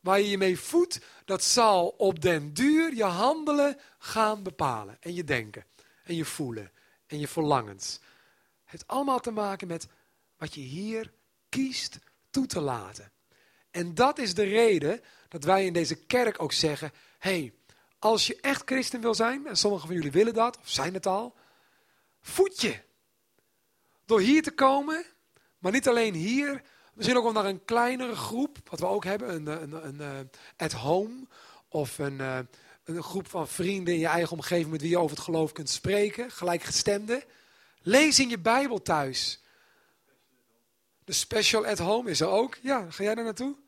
[0.00, 4.96] waar je je mee voedt, dat zal op den duur je handelen gaan bepalen.
[5.00, 5.64] En je denken,
[6.02, 6.72] en je voelen,
[7.06, 8.00] en je verlangens.
[8.64, 9.86] Het allemaal te maken met
[10.36, 11.12] wat je hier
[11.48, 11.98] kiest
[12.30, 13.12] toe te laten.
[13.74, 17.52] En dat is de reden dat wij in deze kerk ook zeggen, hey,
[17.98, 21.06] als je echt christen wil zijn, en sommigen van jullie willen dat, of zijn het
[21.06, 21.34] al,
[22.20, 22.80] voed je.
[24.04, 25.04] Door hier te komen,
[25.58, 26.62] maar niet alleen hier,
[26.94, 30.18] Misschien ook wel naar een kleinere groep, wat we ook hebben, een, een, een, eh,
[30.56, 31.26] at home.
[31.68, 32.38] Of een, eh,
[32.84, 35.70] een groep van vrienden in je eigen omgeving met wie je over het geloof kunt
[35.70, 37.22] spreken, gelijkgestemden.
[37.82, 39.42] Lees in je Bijbel thuis.
[41.04, 42.58] De special at home is er ook.
[42.62, 43.63] Ja, ga jij daar naartoe?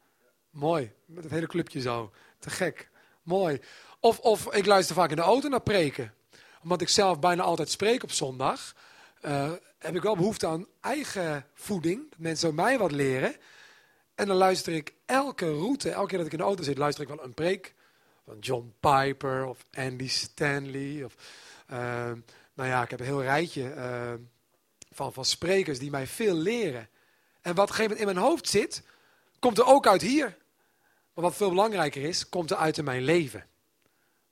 [0.56, 2.12] Mooi, met het hele clubje zo.
[2.38, 2.90] Te gek.
[3.22, 3.60] Mooi.
[4.00, 6.14] Of, of ik luister vaak in de auto naar preken.
[6.62, 8.74] Omdat ik zelf bijna altijd spreek op zondag.
[9.22, 12.10] Uh, heb ik wel behoefte aan eigen voeding.
[12.10, 13.36] Dat mensen mij wat leren.
[14.14, 17.02] En dan luister ik elke route, elke keer dat ik in de auto zit, luister
[17.02, 17.74] ik wel een preek.
[18.24, 21.04] Van John Piper of Andy Stanley.
[21.04, 21.14] Of,
[21.70, 21.78] uh,
[22.54, 24.12] nou ja, ik heb een heel rijtje uh,
[24.90, 26.88] van, van sprekers die mij veel leren.
[27.40, 28.82] En wat op in mijn hoofd zit,
[29.38, 30.36] komt er ook uit hier.
[31.16, 33.46] Maar wat veel belangrijker is, komt er uit in mijn leven.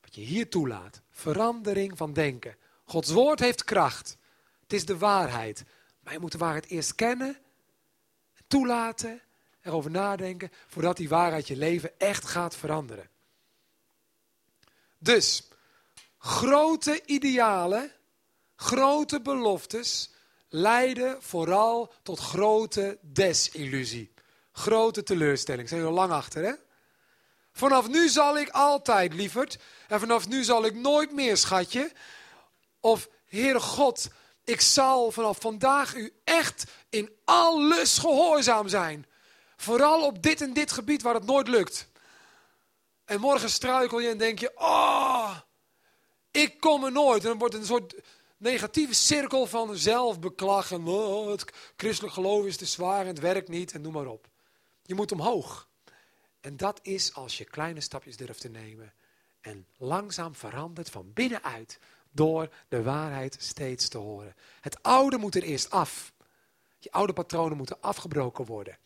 [0.00, 1.00] Wat je hier toelaat.
[1.10, 2.56] Verandering van denken.
[2.84, 4.16] Gods woord heeft kracht.
[4.60, 5.64] Het is de waarheid.
[6.00, 7.38] Maar je moet de waarheid eerst kennen,
[8.46, 9.20] toelaten,
[9.62, 13.08] erover nadenken, voordat die waarheid je leven echt gaat veranderen.
[14.98, 15.48] Dus,
[16.18, 17.92] grote idealen,
[18.56, 20.10] grote beloftes
[20.48, 24.12] leiden vooral tot grote desillusie.
[24.52, 25.68] Grote teleurstelling.
[25.68, 26.52] Zijn we lang achter, hè?
[27.56, 29.58] Vanaf nu zal ik altijd, lieverd.
[29.88, 31.92] En vanaf nu zal ik nooit meer, schatje.
[32.80, 34.08] Of, Heere God,
[34.44, 39.06] ik zal vanaf vandaag u echt in alles gehoorzaam zijn.
[39.56, 41.88] Vooral op dit en dit gebied waar het nooit lukt.
[43.04, 45.36] En morgen struikel je en denk je, oh,
[46.30, 47.22] ik kom er nooit.
[47.22, 47.94] En dan wordt een soort
[48.36, 50.72] negatieve cirkel van zelfbeklag.
[50.72, 51.44] En oh, het
[51.76, 54.28] christelijk geloof is te zwaar en het werkt niet en noem maar op.
[54.82, 55.68] Je moet omhoog.
[56.44, 58.92] En dat is als je kleine stapjes durft te nemen.
[59.40, 61.78] En langzaam verandert van binnenuit
[62.10, 64.34] door de waarheid steeds te horen.
[64.60, 66.12] Het oude moet er eerst af.
[66.78, 68.78] Je oude patronen moeten afgebroken worden.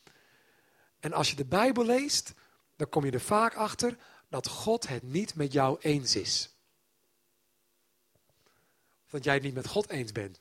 [1.01, 2.35] En als je de Bijbel leest,
[2.77, 3.97] dan kom je er vaak achter
[4.29, 6.55] dat God het niet met jou eens is.
[9.11, 10.41] Dat jij het niet met God eens bent.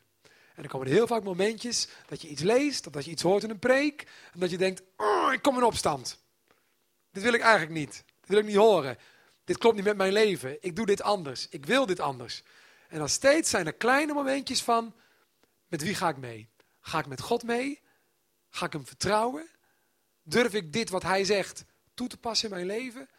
[0.56, 3.43] En er komen heel vaak momentjes dat je iets leest, of dat je iets hoort
[3.43, 6.25] in een preek, en dat je denkt, oh, ik kom in opstand.
[7.17, 8.03] Dit wil ik eigenlijk niet.
[8.19, 8.97] Dit wil ik niet horen.
[9.43, 10.58] Dit klopt niet met mijn leven.
[10.63, 11.47] Ik doe dit anders.
[11.49, 12.43] Ik wil dit anders.
[12.88, 14.95] En dan steeds zijn er kleine momentjes van,
[15.67, 16.49] met wie ga ik mee?
[16.80, 17.82] Ga ik met God mee?
[18.49, 19.49] Ga ik hem vertrouwen?
[20.23, 23.10] Durf ik dit wat hij zegt toe te passen in mijn leven?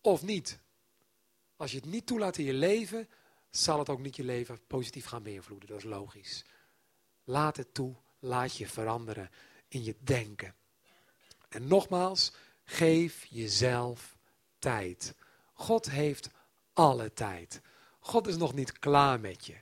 [0.00, 0.58] Of niet?
[1.56, 3.08] Als je het niet toelaat in je leven,
[3.50, 5.68] zal het ook niet je leven positief gaan beïnvloeden.
[5.68, 6.44] Dat is logisch.
[7.24, 9.30] Laat het toe, laat je veranderen
[9.68, 10.54] in je denken.
[11.48, 12.32] En nogmaals,
[12.70, 14.16] geef jezelf
[14.58, 15.14] tijd.
[15.52, 16.30] God heeft
[16.72, 17.60] alle tijd.
[18.00, 19.56] God is nog niet klaar met je.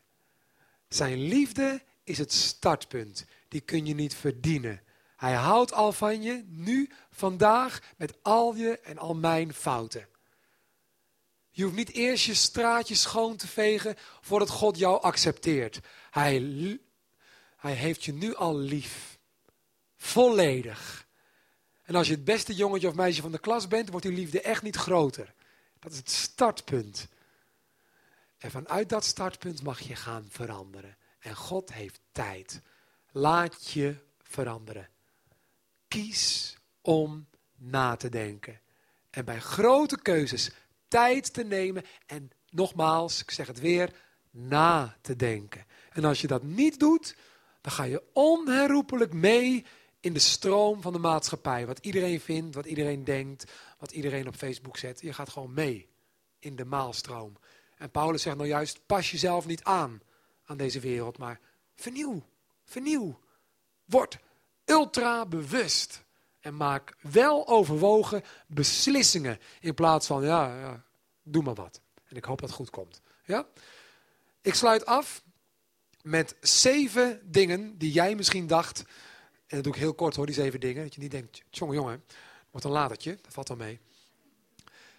[0.88, 3.24] Zijn liefde is het startpunt.
[3.48, 4.82] Die kun je niet verdienen.
[5.16, 10.08] Hij houdt al van je, nu, vandaag, met al je en al mijn fouten.
[11.50, 15.80] Je hoeft niet eerst je straatje schoon te vegen voordat God jou accepteert.
[16.10, 16.80] Hij,
[17.56, 19.18] hij heeft je nu al lief.
[19.96, 21.07] Volledig.
[21.88, 24.40] En als je het beste jongetje of meisje van de klas bent, wordt die liefde
[24.40, 25.34] echt niet groter.
[25.78, 27.08] Dat is het startpunt.
[28.38, 30.96] En vanuit dat startpunt mag je gaan veranderen.
[31.18, 32.60] En God heeft tijd.
[33.12, 34.88] Laat je veranderen.
[35.88, 38.60] Kies om na te denken.
[39.10, 40.50] En bij grote keuzes
[40.88, 43.94] tijd te nemen en nogmaals, ik zeg het weer,
[44.30, 45.66] na te denken.
[45.90, 47.16] En als je dat niet doet,
[47.60, 49.66] dan ga je onherroepelijk mee
[50.00, 51.66] in de stroom van de maatschappij.
[51.66, 55.00] Wat iedereen vindt, wat iedereen denkt, wat iedereen op Facebook zet.
[55.00, 55.88] Je gaat gewoon mee
[56.38, 57.36] in de maalstroom.
[57.76, 60.02] En Paulus zegt nou juist, pas jezelf niet aan
[60.44, 61.40] aan deze wereld, maar
[61.74, 62.22] vernieuw,
[62.64, 63.20] vernieuw.
[63.84, 64.18] Word
[64.64, 66.06] ultra bewust.
[66.40, 69.38] En maak wel overwogen beslissingen.
[69.60, 70.84] In plaats van, ja, ja,
[71.22, 71.80] doe maar wat.
[72.04, 73.00] En ik hoop dat het goed komt.
[73.24, 73.46] Ja?
[74.42, 75.22] Ik sluit af
[76.02, 78.84] met zeven dingen die jij misschien dacht.
[79.48, 80.82] En dat doe ik heel kort hoor, die zeven dingen.
[80.82, 82.04] Dat je niet denkt, jongen, jongen,
[82.50, 83.18] wordt een ladertje.
[83.22, 83.80] Dat valt wel mee.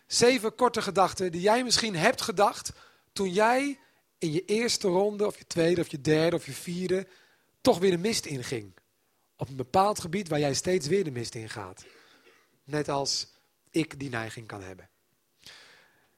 [0.07, 2.71] Zeven korte gedachten die jij misschien hebt gedacht
[3.13, 3.79] toen jij
[4.17, 7.07] in je eerste ronde, of je tweede, of je derde, of je vierde,
[7.61, 8.73] toch weer de mist inging.
[9.35, 11.85] Op een bepaald gebied waar jij steeds weer de mist ingaat.
[12.63, 13.27] Net als
[13.69, 14.89] ik die neiging kan hebben.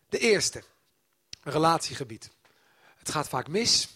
[0.09, 0.63] De eerste,
[1.43, 2.29] relatiegebied.
[2.97, 3.87] Het gaat vaak mis.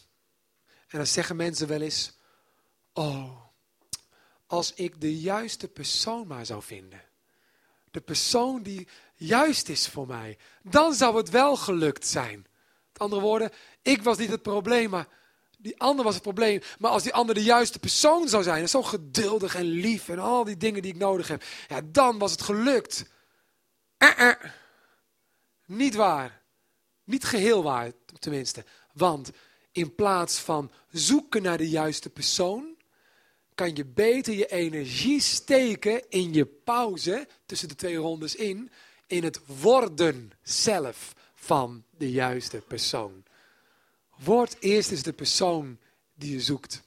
[0.88, 2.18] En dan zeggen mensen wel eens,
[2.94, 3.45] oh,
[4.56, 7.02] als ik de juiste persoon maar zou vinden.
[7.92, 10.38] De persoon die juist is voor mij.
[10.64, 12.46] Dan zou het wel gelukt zijn.
[12.92, 15.08] Met andere woorden, ik was niet het probleem, maar
[15.58, 16.62] die ander was het probleem.
[16.80, 20.44] Maar als die ander de juiste persoon zou zijn, zo geduldig en lief en al
[20.44, 23.06] die dingen die ik nodig heb, ja, dan was het gelukt.
[23.98, 24.52] Eh, eh.
[25.66, 26.42] Niet waar.
[27.04, 28.66] Niet geheel waar, tenminste.
[28.94, 29.32] Want
[29.72, 32.75] in plaats van zoeken naar de juiste persoon,
[33.56, 38.72] kan je beter je energie steken in je pauze tussen de twee rondes in,
[39.08, 43.24] in het worden zelf van de juiste persoon.
[44.16, 45.80] Word eerst eens de persoon
[46.14, 46.84] die je zoekt.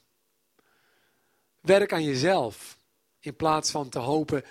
[1.61, 2.77] Werk aan jezelf.
[3.19, 4.43] In plaats van te hopen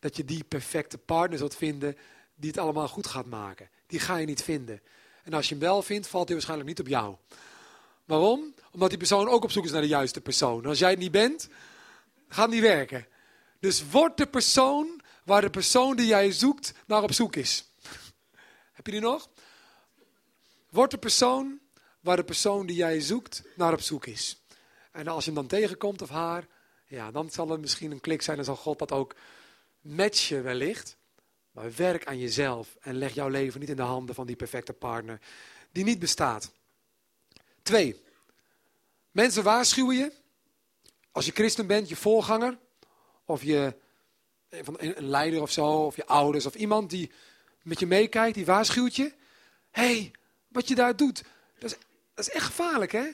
[0.00, 1.96] dat je die perfecte partner zult vinden
[2.34, 3.70] die het allemaal goed gaat maken.
[3.86, 4.82] Die ga je niet vinden.
[5.24, 7.16] En als je hem wel vindt, valt hij waarschijnlijk niet op jou.
[8.06, 8.54] Waarom?
[8.70, 10.66] Omdat die persoon ook op zoek is naar de juiste persoon.
[10.66, 11.48] Als jij het niet bent,
[12.28, 13.06] gaat het niet werken.
[13.60, 17.70] Dus word de persoon waar de persoon die jij zoekt naar op zoek is.
[18.72, 19.30] Heb je die nog?
[20.70, 21.60] Word de persoon
[22.00, 24.44] waar de persoon die jij zoekt naar op zoek is.
[24.92, 26.46] En als je hem dan tegenkomt of haar,
[26.86, 29.14] ja, dan zal het misschien een klik zijn en zal God dat ook
[29.80, 30.96] matchen wellicht.
[31.50, 34.72] Maar werk aan jezelf en leg jouw leven niet in de handen van die perfecte
[34.72, 35.20] partner
[35.72, 36.52] die niet bestaat.
[37.66, 38.02] Twee,
[39.10, 40.12] mensen waarschuwen je.
[41.12, 42.58] Als je christen bent, je voorganger,
[43.24, 43.74] of je
[44.76, 47.10] een leider of zo, of je ouders, of iemand die
[47.62, 49.12] met je meekijkt, die waarschuwt je.
[49.70, 50.10] Hey,
[50.48, 51.22] wat je daar doet,
[51.58, 51.76] dat is,
[52.14, 53.10] dat is echt gevaarlijk, hè?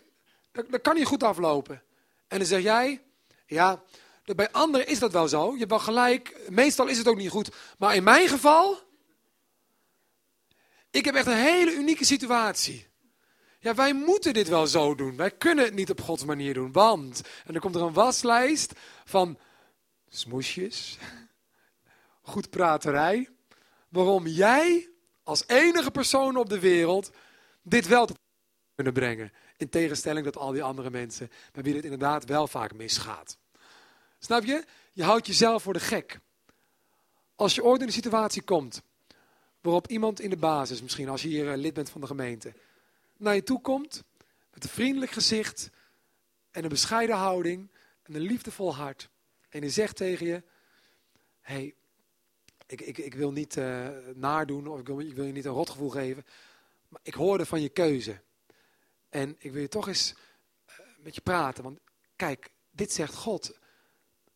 [0.53, 1.83] Dat, dat kan niet goed aflopen.
[2.29, 3.03] En dan zeg jij,
[3.47, 3.83] ja,
[4.25, 5.53] bij anderen is dat wel zo.
[5.53, 6.51] Je hebt wel gelijk.
[6.51, 7.51] Meestal is het ook niet goed.
[7.79, 8.79] Maar in mijn geval.
[10.91, 12.91] Ik heb echt een hele unieke situatie.
[13.63, 15.17] Ja, wij moeten dit wel zo doen.
[15.17, 16.73] Wij kunnen het niet op Gods manier doen.
[16.73, 17.21] Want.
[17.45, 18.73] En dan komt er een waslijst
[19.05, 19.39] van
[20.09, 20.99] smoesjes.
[22.33, 23.29] Goed praterij.
[23.89, 24.91] Waarom jij
[25.23, 27.11] als enige persoon op de wereld
[27.63, 28.09] dit wel
[28.75, 29.33] kunnen brengen.
[29.57, 33.37] In tegenstelling tot al die andere mensen, bij wie het inderdaad wel vaak misgaat.
[34.19, 34.65] Snap je?
[34.93, 36.19] Je houdt jezelf voor de gek.
[37.35, 38.83] Als je ooit in een situatie komt
[39.61, 42.53] waarop iemand in de basis, misschien als je hier eh, lid bent van de gemeente,
[43.23, 44.05] naar je toe komt
[44.53, 45.71] met een vriendelijk gezicht
[46.51, 47.71] en een bescheiden houding
[48.03, 49.09] en een liefdevol hart.
[49.49, 50.43] En hij zegt tegen je,
[51.41, 51.75] hey,
[52.67, 55.53] ik, ik, ik wil niet uh, nadoen of ik wil, ik wil je niet een
[55.53, 56.25] rotgevoel geven,
[56.89, 58.21] maar ik hoorde van je keuze.
[59.09, 60.15] En ik wil je toch eens
[60.71, 61.79] uh, met je praten, want
[62.17, 63.59] kijk, dit zegt God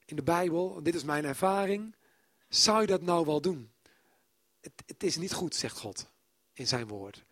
[0.05, 1.95] in de Bijbel, dit is mijn ervaring.
[2.49, 3.73] Zou je dat nou wel doen?
[4.61, 6.11] Het, het is niet goed, zegt God
[6.53, 7.25] in zijn woord.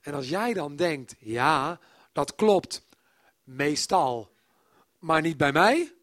[0.00, 1.80] En als jij dan denkt, ja,
[2.12, 2.86] dat klopt,
[3.42, 4.30] meestal,
[4.98, 5.94] maar niet bij mij,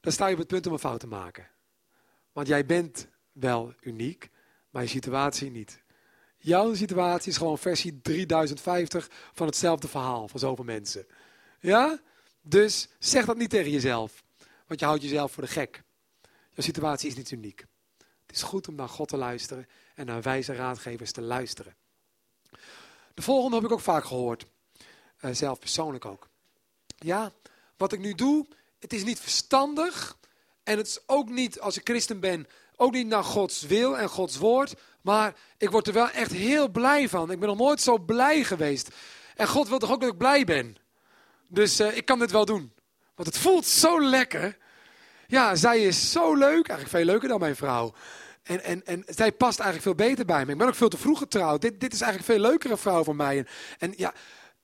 [0.00, 1.50] dan sta je op het punt om een fout te maken.
[2.32, 4.30] Want jij bent wel uniek,
[4.70, 5.82] maar je situatie niet.
[6.36, 11.06] Jouw situatie is gewoon versie 3050 van hetzelfde verhaal van zoveel mensen.
[11.60, 12.00] Ja?
[12.40, 14.24] Dus zeg dat niet tegen jezelf,
[14.66, 15.82] want je houdt jezelf voor de gek.
[16.22, 17.64] Jouw situatie is niet uniek.
[18.26, 21.76] Het is goed om naar God te luisteren en naar wijze raadgevers te luisteren.
[23.14, 24.46] De volgende heb ik ook vaak gehoord,
[25.20, 26.28] uh, zelf persoonlijk ook.
[26.96, 27.32] Ja,
[27.76, 28.46] wat ik nu doe,
[28.78, 30.16] het is niet verstandig
[30.62, 32.46] en het is ook niet, als ik christen ben,
[32.76, 34.74] ook niet naar Gods wil en Gods woord.
[35.00, 37.30] Maar ik word er wel echt heel blij van.
[37.30, 38.88] Ik ben nog nooit zo blij geweest.
[39.36, 40.76] En God wil toch ook dat ik blij ben.
[41.48, 42.72] Dus uh, ik kan dit wel doen.
[43.14, 44.58] Want het voelt zo lekker.
[45.26, 46.68] Ja, zij is zo leuk.
[46.68, 47.94] Eigenlijk veel leuker dan mijn vrouw.
[48.42, 50.52] En, en, en zij past eigenlijk veel beter bij me.
[50.52, 51.60] Ik ben ook veel te vroeg getrouwd.
[51.60, 53.38] Dit, dit is eigenlijk veel leukere vrouw voor mij.
[53.38, 53.46] En,
[53.78, 54.14] en ja,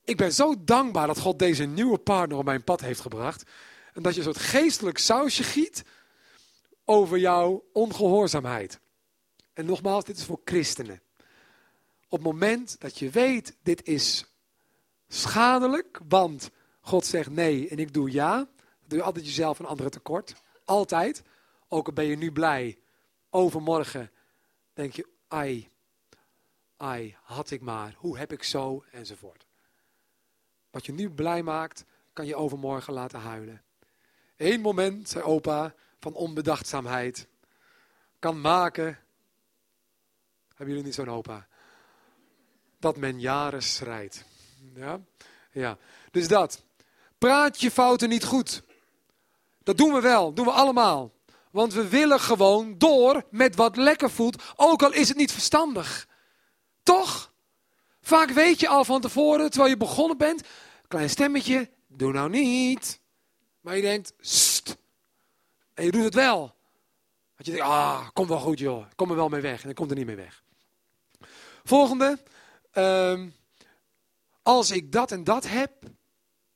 [0.05, 3.43] ik ben zo dankbaar dat God deze nieuwe partner op mijn pad heeft gebracht.
[3.93, 5.85] En dat je soort geestelijk sausje giet
[6.85, 8.81] over jouw ongehoorzaamheid.
[9.53, 11.01] En nogmaals, dit is voor christenen.
[12.09, 14.25] Op het moment dat je weet, dit is
[15.09, 18.49] schadelijk, want God zegt nee en ik doe ja, dan
[18.87, 20.35] doe je altijd jezelf een andere tekort.
[20.65, 21.23] Altijd.
[21.69, 22.79] Ook al ben je nu blij,
[23.31, 24.11] overmorgen
[24.73, 25.71] denk je, ai,
[26.77, 29.47] ai, had ik maar, hoe heb ik zo, enzovoort.
[30.71, 33.63] Wat je nu blij maakt, kan je overmorgen laten huilen.
[34.37, 37.29] Eén moment, zei opa, van onbedachtzaamheid
[38.19, 38.99] kan maken.
[40.49, 41.47] Hebben jullie niet zo'n opa?
[42.79, 44.25] Dat men jaren strijdt.
[44.75, 45.01] Ja?
[45.51, 45.79] ja.
[46.11, 46.65] Dus dat.
[47.19, 48.63] Praat je fouten niet goed.
[49.63, 51.13] Dat doen we wel, doen we allemaal.
[51.59, 56.09] Want we willen gewoon door met wat lekker voelt, ook al is het niet verstandig.
[56.83, 57.33] Toch?
[58.01, 60.43] Vaak weet je al van tevoren, terwijl je begonnen bent,
[60.89, 63.01] klein stemmetje, doe nou niet.
[63.61, 64.77] Maar je denkt, st,
[65.75, 66.55] en je doet het wel.
[67.37, 69.61] Dat je denkt, ah, kom wel goed joh, kom er wel mee weg.
[69.61, 70.43] En dan komt er niet mee weg.
[71.65, 72.19] Volgende.
[72.75, 73.35] Um,
[74.43, 75.73] als ik dat en dat heb,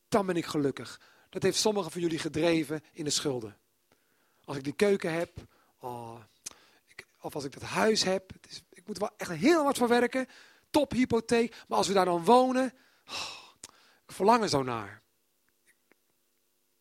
[0.09, 1.01] dan ben ik gelukkig.
[1.31, 3.61] Dat heeft sommigen van jullie gedreven in de schulden.
[4.45, 5.31] Als ik die keuken heb,
[5.79, 6.21] oh,
[6.87, 9.79] ik, of als ik dat huis heb, is, ik moet er wel echt heel wat
[9.79, 10.27] voor werken.
[10.71, 12.73] Top hypotheek, maar als we daar dan wonen,
[13.09, 13.39] oh,
[14.07, 15.03] ik verlang er zo naar.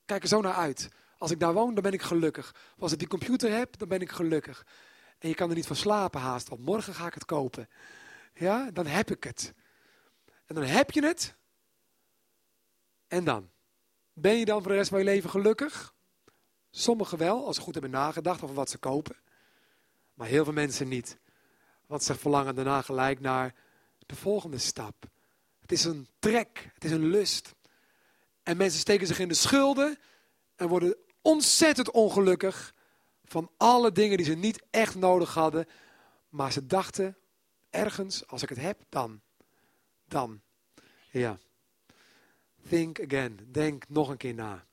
[0.06, 0.90] Kijk er zo naar uit.
[1.18, 2.56] Als ik daar woon, dan ben ik gelukkig.
[2.80, 4.66] Als ik die computer heb, dan ben ik gelukkig.
[5.18, 7.70] En je kan er niet van slapen haast, want morgen ga ik het kopen.
[8.34, 9.54] Ja, dan heb ik het.
[10.46, 11.36] En dan heb je het.
[13.08, 13.52] En dan?
[14.14, 15.94] Ben je dan voor de rest van je leven gelukkig?
[16.72, 19.16] Sommigen wel, als ze goed hebben nagedacht over wat ze kopen.
[20.14, 21.18] Maar heel veel mensen niet.
[21.86, 23.56] Want ze verlangen daarna gelijk naar
[24.06, 25.06] de volgende stap.
[25.60, 27.56] Het is een trek, het is een lust.
[28.44, 30.00] En mensen steken zich in de schulden
[30.56, 32.74] en worden ontzettend ongelukkig
[33.24, 35.68] van alle dingen die ze niet echt nodig hadden.
[36.30, 37.18] Maar ze dachten,
[37.70, 39.22] ergens, als ik het heb, dan.
[40.06, 40.42] Dan.
[41.12, 41.38] Ja.
[42.70, 43.40] Think again.
[43.52, 44.66] Denk nog een keer na.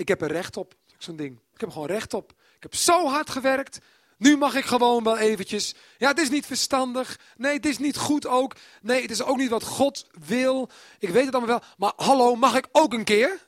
[0.00, 0.74] Ik heb er recht op.
[0.98, 1.36] Zo'n ding.
[1.36, 2.32] Ik heb er gewoon recht op.
[2.56, 3.78] Ik heb zo hard gewerkt.
[4.16, 5.74] Nu mag ik gewoon wel eventjes.
[5.98, 7.18] Ja, het is niet verstandig.
[7.36, 8.56] Nee, het is niet goed ook.
[8.82, 10.70] Nee, het is ook niet wat God wil.
[10.98, 11.68] Ik weet het allemaal wel.
[11.76, 13.46] Maar hallo, mag ik ook een keer?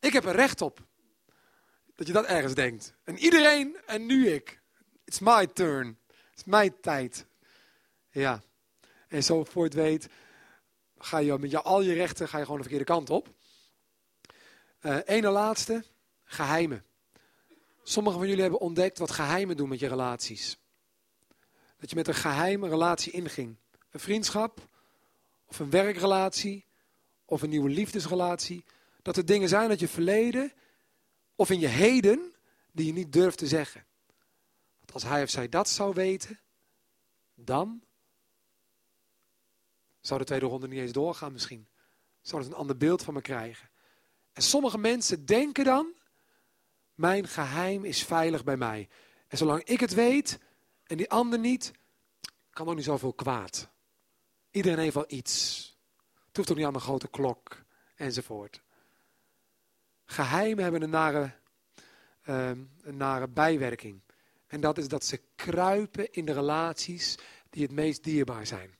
[0.00, 0.86] Ik heb er recht op.
[1.94, 2.94] Dat je dat ergens denkt.
[3.04, 4.60] En iedereen en nu ik.
[5.04, 5.98] It's my turn.
[6.32, 7.26] It's mijn tijd.
[8.10, 8.42] Ja.
[9.08, 10.08] En zo voor het weet,
[10.98, 13.36] ga je met jou, al je rechten ga je gewoon de verkeerde kant op.
[14.82, 15.84] Uh, ene laatste,
[16.24, 16.84] geheimen.
[17.82, 20.58] Sommigen van jullie hebben ontdekt wat geheimen doen met je relaties.
[21.78, 23.56] Dat je met een geheime relatie inging.
[23.90, 24.68] Een vriendschap,
[25.46, 26.64] of een werkrelatie,
[27.24, 28.64] of een nieuwe liefdesrelatie.
[29.02, 30.52] Dat er dingen zijn uit je verleden
[31.34, 32.34] of in je heden
[32.72, 33.84] die je niet durft te zeggen.
[34.78, 36.40] Want als hij of zij dat zou weten,
[37.34, 37.82] dan
[40.08, 41.68] Zou de tweede ronde niet eens doorgaan misschien?
[42.20, 43.68] Zou het een ander beeld van me krijgen?
[44.38, 45.94] En sommige mensen denken dan,
[46.94, 48.88] mijn geheim is veilig bij mij.
[49.28, 50.38] En zolang ik het weet
[50.84, 51.72] en die ander niet,
[52.50, 53.68] kan ook niet zoveel kwaad.
[54.50, 55.56] Iedereen heeft wel iets.
[56.26, 57.62] Het hoeft ook niet aan een grote klok
[57.96, 58.62] enzovoort.
[60.04, 61.32] Geheimen hebben een nare,
[62.22, 64.00] ehm, een nare bijwerking.
[64.46, 67.18] En dat is dat ze kruipen in de relaties
[67.50, 68.76] die het meest dierbaar zijn.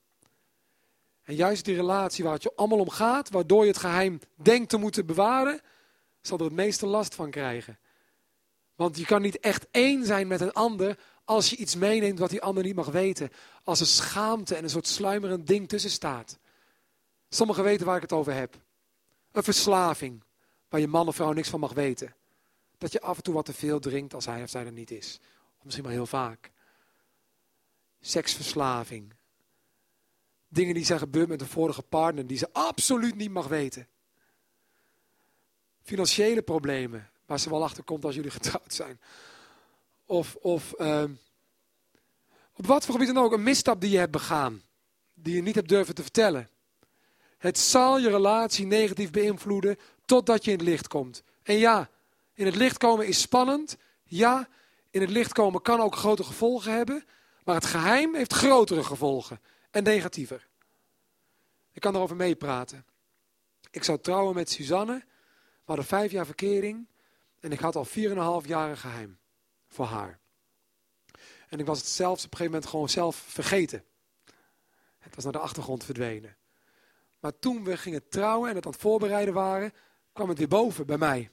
[1.29, 4.69] En juist die relatie waar het je allemaal om gaat, waardoor je het geheim denkt
[4.69, 5.61] te moeten bewaren,
[6.21, 7.79] zal er het meeste last van krijgen.
[8.75, 12.31] Want je kan niet echt één zijn met een ander als je iets meeneemt wat
[12.31, 13.31] die ander niet mag weten.
[13.65, 16.39] Als er schaamte en een soort sluimerend ding tussen staat.
[17.29, 18.61] Sommigen weten waar ik het over heb.
[19.33, 20.23] Een verslaving,
[20.69, 22.15] waar je man of vrouw niks van mag weten.
[22.79, 24.91] Dat je af en toe wat te veel drinkt als hij of zij er niet
[24.91, 25.19] is.
[25.59, 26.51] Of misschien maar heel vaak.
[28.01, 29.17] Seksverslaving.
[30.49, 33.89] Dingen die zijn gebeurd met een vorige partner die ze absoluut niet mag weten.
[35.83, 39.01] Financiële problemen, waar ze wel achter komt als jullie getrouwd zijn.
[40.07, 41.05] Of, of uh,
[42.53, 44.63] op wat voor gebied dan ook, een misstap die je hebt begaan.
[45.15, 46.49] Die je niet hebt durven te vertellen.
[47.39, 51.23] Het zal je relatie negatief beïnvloeden totdat je in het licht komt.
[51.43, 51.91] En ja,
[52.35, 53.77] in het licht komen is spannend.
[54.05, 54.49] Ja,
[54.91, 57.05] in het licht komen kan ook grote gevolgen hebben.
[57.45, 59.41] Maar het geheim heeft grotere gevolgen
[59.71, 60.49] en negatiever.
[61.73, 62.87] Ik kan erover meepraten.
[63.71, 65.05] Ik zou trouwen met Suzanne.
[65.39, 66.89] We hadden vijf jaar verkering.
[67.41, 69.19] En ik had al vier en een half jaar een geheim
[69.69, 70.19] voor haar.
[71.49, 73.85] En ik was het zelfs op een gegeven moment gewoon zelf vergeten.
[74.99, 76.37] Het was naar de achtergrond verdwenen.
[77.21, 79.73] Maar toen we gingen trouwen en het aan het voorbereiden waren,
[80.13, 81.31] kwam het weer boven bij mij.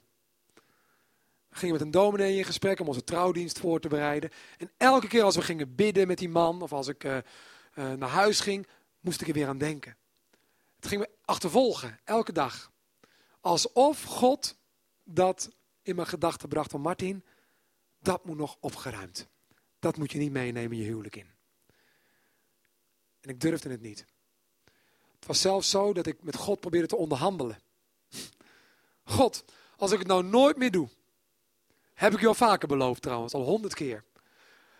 [1.48, 4.30] We gingen met een dominee in gesprek om onze trouwdienst voor te bereiden.
[4.58, 7.16] En elke keer als we gingen bidden met die man, of als ik uh,
[7.78, 8.66] uh, naar huis ging,
[9.00, 9.96] moest ik er weer aan denken.
[10.76, 12.72] Het ging me achtervolgen, elke dag.
[13.40, 14.56] Alsof God
[15.04, 15.50] dat
[15.82, 17.24] in mijn gedachten bracht van Martin,
[17.98, 19.28] dat moet nog opgeruimd.
[19.78, 21.30] Dat moet je niet meenemen je huwelijk in.
[23.20, 24.04] En ik durfde het niet.
[25.14, 27.58] Het was zelfs zo dat ik met God probeerde te onderhandelen.
[29.04, 29.44] God,
[29.76, 30.88] als ik het nou nooit meer doe,
[31.94, 34.04] heb ik je al vaker beloofd trouwens, al honderd keer.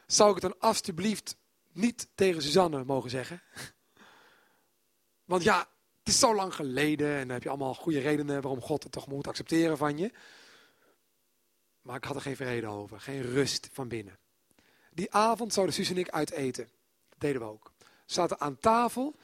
[0.07, 1.37] Zou ik het dan alstublieft
[1.77, 3.43] niet tegen Suzanne mogen zeggen?
[5.25, 5.59] Want ja,
[5.99, 8.93] het is zo lang geleden en dan heb je allemaal goede redenen waarom God het
[8.93, 10.13] toch moet accepteren van je.
[11.83, 14.19] Maar ik had er geen vrede over, geen rust van binnen.
[14.93, 16.69] Die avond zouden Suus en ik uit eten.
[17.09, 17.73] Dat deden we ook.
[17.79, 19.17] We zaten aan tafel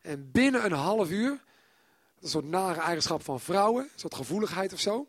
[0.00, 1.44] en binnen een half uur,
[2.20, 5.08] een soort nare eigenschap van vrouwen, een soort gevoeligheid of zo.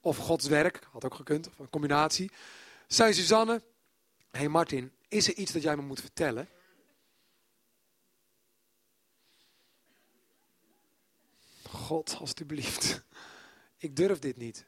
[0.00, 2.30] Of Gods werk, had ook gekund, of een combinatie.
[2.86, 3.62] Zei Suzanne,
[4.30, 6.48] hé hey Martin, is er iets dat jij me moet vertellen?
[11.68, 13.02] God, alstublieft.
[13.76, 14.66] Ik durf dit niet.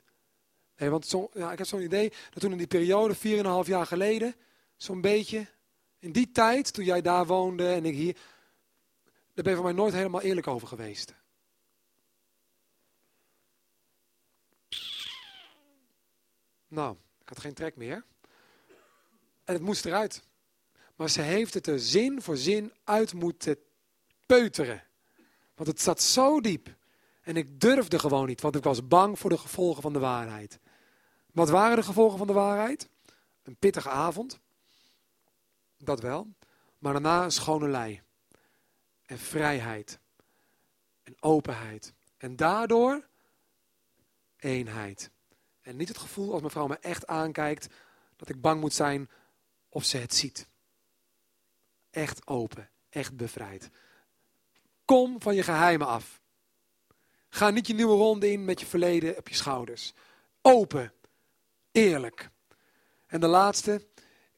[0.77, 3.17] Nee, want zo, ja, ik heb zo'n idee dat toen in die periode,
[3.65, 4.35] 4,5 jaar geleden,
[4.77, 5.47] zo'n beetje,
[5.99, 8.15] in die tijd, toen jij daar woonde en ik hier,
[9.35, 11.15] daar ben je van mij nooit helemaal eerlijk over geweest.
[16.69, 18.05] Nou, ik had geen trek meer.
[19.45, 20.23] En het moest eruit.
[20.95, 23.59] Maar ze heeft het er zin voor zin uit moeten
[24.27, 24.83] peuteren.
[25.55, 26.75] Want het zat zo diep.
[27.23, 30.61] En ik durfde gewoon niet, want ik was bang voor de gevolgen van de waarheid.
[31.33, 32.89] Wat waren de gevolgen van de waarheid?
[33.43, 34.41] Een pittige avond.
[35.79, 36.35] Dat wel.
[36.79, 38.03] Maar daarna een schone lei.
[39.07, 39.99] En vrijheid.
[41.03, 41.93] En openheid.
[42.17, 43.07] En daardoor
[44.37, 45.11] eenheid.
[45.61, 47.69] En niet het gevoel als mijn vrouw me echt aankijkt
[48.17, 49.11] dat ik bang moet zijn
[49.69, 50.49] of ze het ziet.
[51.93, 53.71] Echt open, echt bevrijd.
[54.85, 56.21] Kom van je geheimen af.
[57.29, 59.93] Ga niet je nieuwe ronde in met je verleden op je schouders.
[60.43, 60.93] Open,
[61.73, 62.31] eerlijk.
[63.07, 63.87] En de laatste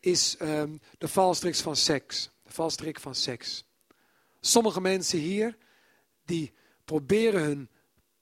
[0.00, 2.30] is um, de valstrik van seks.
[2.42, 3.64] De valstrik van seks.
[4.40, 5.56] Sommige mensen hier,
[6.24, 7.70] die proberen hun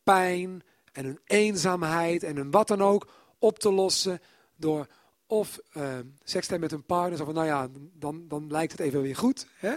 [0.02, 0.62] pijn
[0.92, 4.20] en hun eenzaamheid en hun wat dan ook op te lossen
[4.56, 4.86] door
[5.32, 7.18] of uh, seks te hebben met hun partner.
[7.18, 9.46] Zo nou ja, dan, dan lijkt het even weer goed.
[9.56, 9.74] Hè?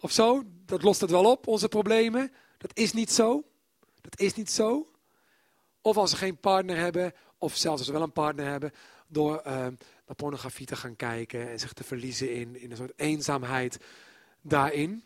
[0.00, 2.32] Of zo, dat lost het wel op, onze problemen.
[2.58, 3.44] Dat is niet zo.
[4.00, 4.90] Dat is niet zo.
[5.80, 8.72] Of als ze geen partner hebben, of zelfs als ze wel een partner hebben,
[9.06, 12.92] door uh, naar pornografie te gaan kijken en zich te verliezen in, in een soort
[12.96, 13.78] eenzaamheid
[14.40, 15.04] daarin.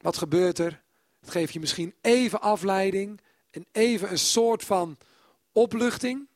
[0.00, 0.82] Wat gebeurt er?
[1.20, 3.20] Het geeft je misschien even afleiding
[3.50, 4.98] en even een soort van
[5.52, 6.28] opluchting,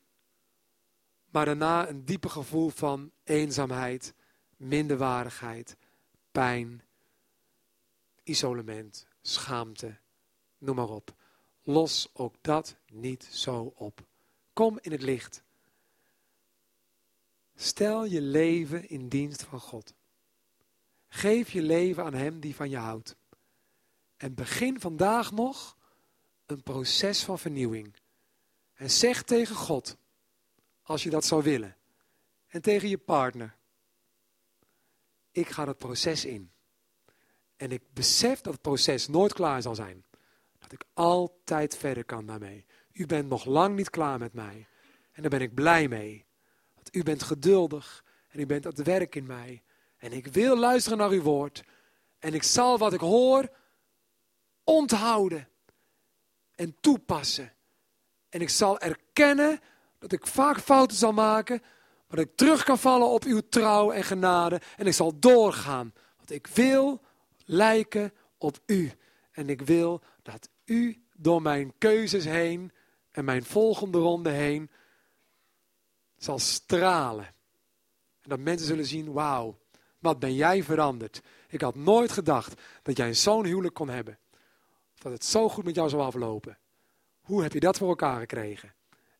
[1.30, 4.14] maar daarna een diepe gevoel van eenzaamheid,
[4.56, 5.76] minderwaardigheid,
[6.32, 6.82] pijn,
[8.22, 9.98] isolement, schaamte,
[10.58, 11.14] noem maar op.
[11.62, 14.00] Los ook dat niet zo op.
[14.52, 15.42] Kom in het licht.
[17.54, 19.94] Stel je leven in dienst van God.
[21.08, 23.16] Geef je leven aan Hem die van je houdt.
[24.16, 25.76] En begin vandaag nog
[26.46, 27.94] een proces van vernieuwing.
[28.74, 29.96] En zeg tegen God,
[30.88, 31.76] als je dat zou willen,
[32.46, 33.56] en tegen je partner,
[35.30, 36.52] ik ga dat proces in.
[37.56, 40.04] En ik besef dat het proces nooit klaar zal zijn.
[40.58, 42.66] Dat ik altijd verder kan daarmee.
[42.92, 44.66] U bent nog lang niet klaar met mij.
[45.12, 46.26] En daar ben ik blij mee.
[46.92, 49.62] U bent geduldig en u bent aan het werk in mij.
[49.96, 51.64] En ik wil luisteren naar uw woord.
[52.18, 53.48] En ik zal wat ik hoor
[54.64, 55.48] onthouden
[56.54, 57.52] en toepassen.
[58.28, 59.60] En ik zal erkennen
[59.98, 61.60] dat ik vaak fouten zal maken,
[62.08, 64.60] maar dat ik terug kan vallen op uw trouw en genade.
[64.76, 67.00] En ik zal doorgaan, want ik wil
[67.44, 68.92] lijken op u.
[69.30, 72.72] En ik wil dat u door mijn keuzes heen
[73.10, 74.70] en mijn volgende ronde heen
[76.16, 77.26] zal stralen.
[78.20, 79.58] En dat mensen zullen zien, wauw,
[79.98, 81.22] wat ben jij veranderd.
[81.48, 84.18] Ik had nooit gedacht dat jij zo'n huwelijk kon hebben.
[84.98, 86.58] Dat het zo goed met jou zou aflopen.
[87.20, 88.74] Hoe heb je dat voor elkaar gekregen?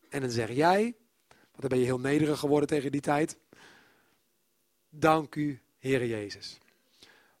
[0.09, 0.95] En dan zeg jij,
[1.27, 3.37] want dan ben je heel nederig geworden tegen die tijd.
[4.89, 6.57] Dank u, Heere Jezus.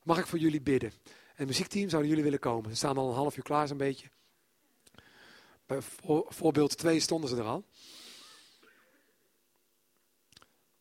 [0.03, 0.91] Mag ik voor jullie bidden?
[1.05, 2.69] En het muziekteam zouden jullie willen komen.
[2.69, 4.07] Ze staan al een half uur klaar zo'n beetje.
[5.65, 5.81] Bij
[6.27, 7.63] voorbeeld 2 stonden ze er al.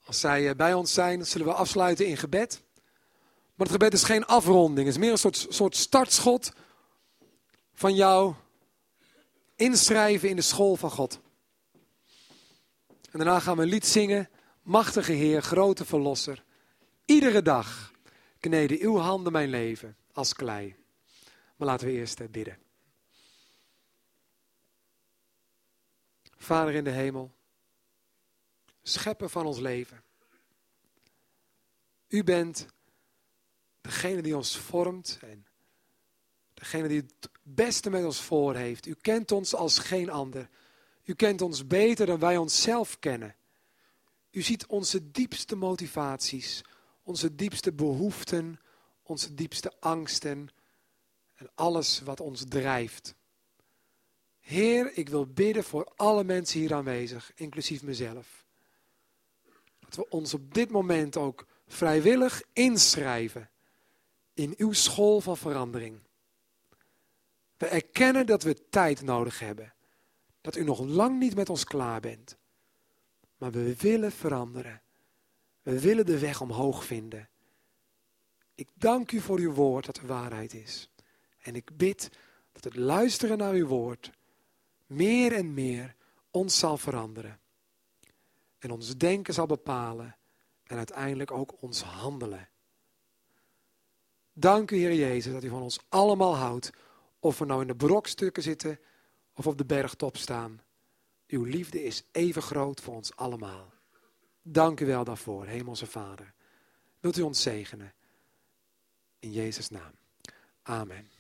[0.05, 2.63] Als zij eh, bij ons zijn, zullen we afsluiten in gebed.
[3.55, 4.87] Maar het gebed is geen afronding.
[4.87, 6.53] Het is meer een soort, soort startschot
[7.75, 8.35] van jou
[9.57, 11.21] inschrijven in de school van God.
[13.11, 14.29] En daarna gaan we een lied zingen.
[14.63, 16.45] Machtige Heer, grote Verlosser.
[17.05, 17.93] Iedere dag
[18.41, 20.77] kneden uw handen mijn leven als klei.
[21.57, 22.59] Maar laten we eerst eh, bidden.
[26.37, 27.33] Vader in de hemel,
[28.83, 30.03] schepper van ons leven.
[32.09, 32.67] U bent
[33.81, 35.47] degene die ons vormt en
[36.55, 38.87] degene die het beste met ons voor heeft.
[38.87, 40.49] U kent ons als geen ander.
[41.09, 43.35] U kent ons beter dan wij onszelf kennen.
[44.31, 46.65] U ziet onze diepste motivaties,
[47.03, 48.61] onze diepste behoeften,
[49.03, 50.49] onze diepste angsten
[51.35, 53.15] en alles wat ons drijft.
[54.41, 58.45] Heer, ik wil bidden voor alle mensen hier aanwezig, inclusief mezelf.
[59.79, 63.51] Dat we ons op dit moment ook vrijwillig inschrijven
[64.35, 66.01] in uw school van verandering.
[67.57, 69.73] We erkennen dat we tijd nodig hebben.
[70.49, 72.37] Dat u nog lang niet met ons klaar bent.
[73.37, 74.83] Maar we willen veranderen.
[75.63, 77.29] We willen de weg omhoog vinden.
[78.55, 80.91] Ik dank u voor uw woord dat de waarheid is.
[81.39, 82.11] En ik bid
[82.53, 84.11] dat het luisteren naar uw woord
[84.87, 85.95] meer en meer
[86.31, 87.41] ons zal veranderen.
[88.59, 90.17] En ons denken zal bepalen
[90.65, 92.49] en uiteindelijk ook ons handelen.
[94.33, 96.71] Dank u, Heer Jezus, dat u van ons allemaal houdt
[97.19, 98.79] of we nou in de brokstukken zitten
[99.39, 100.61] of op de bergtop staan.
[101.27, 103.73] Uw liefde is even groot voor ons allemaal.
[104.43, 106.33] Dank u wel daarvoor, Hemelse Vader.
[107.01, 107.93] Wilt u ons zegenen?
[109.19, 109.93] In Jezus' naam.
[110.63, 111.11] Amen.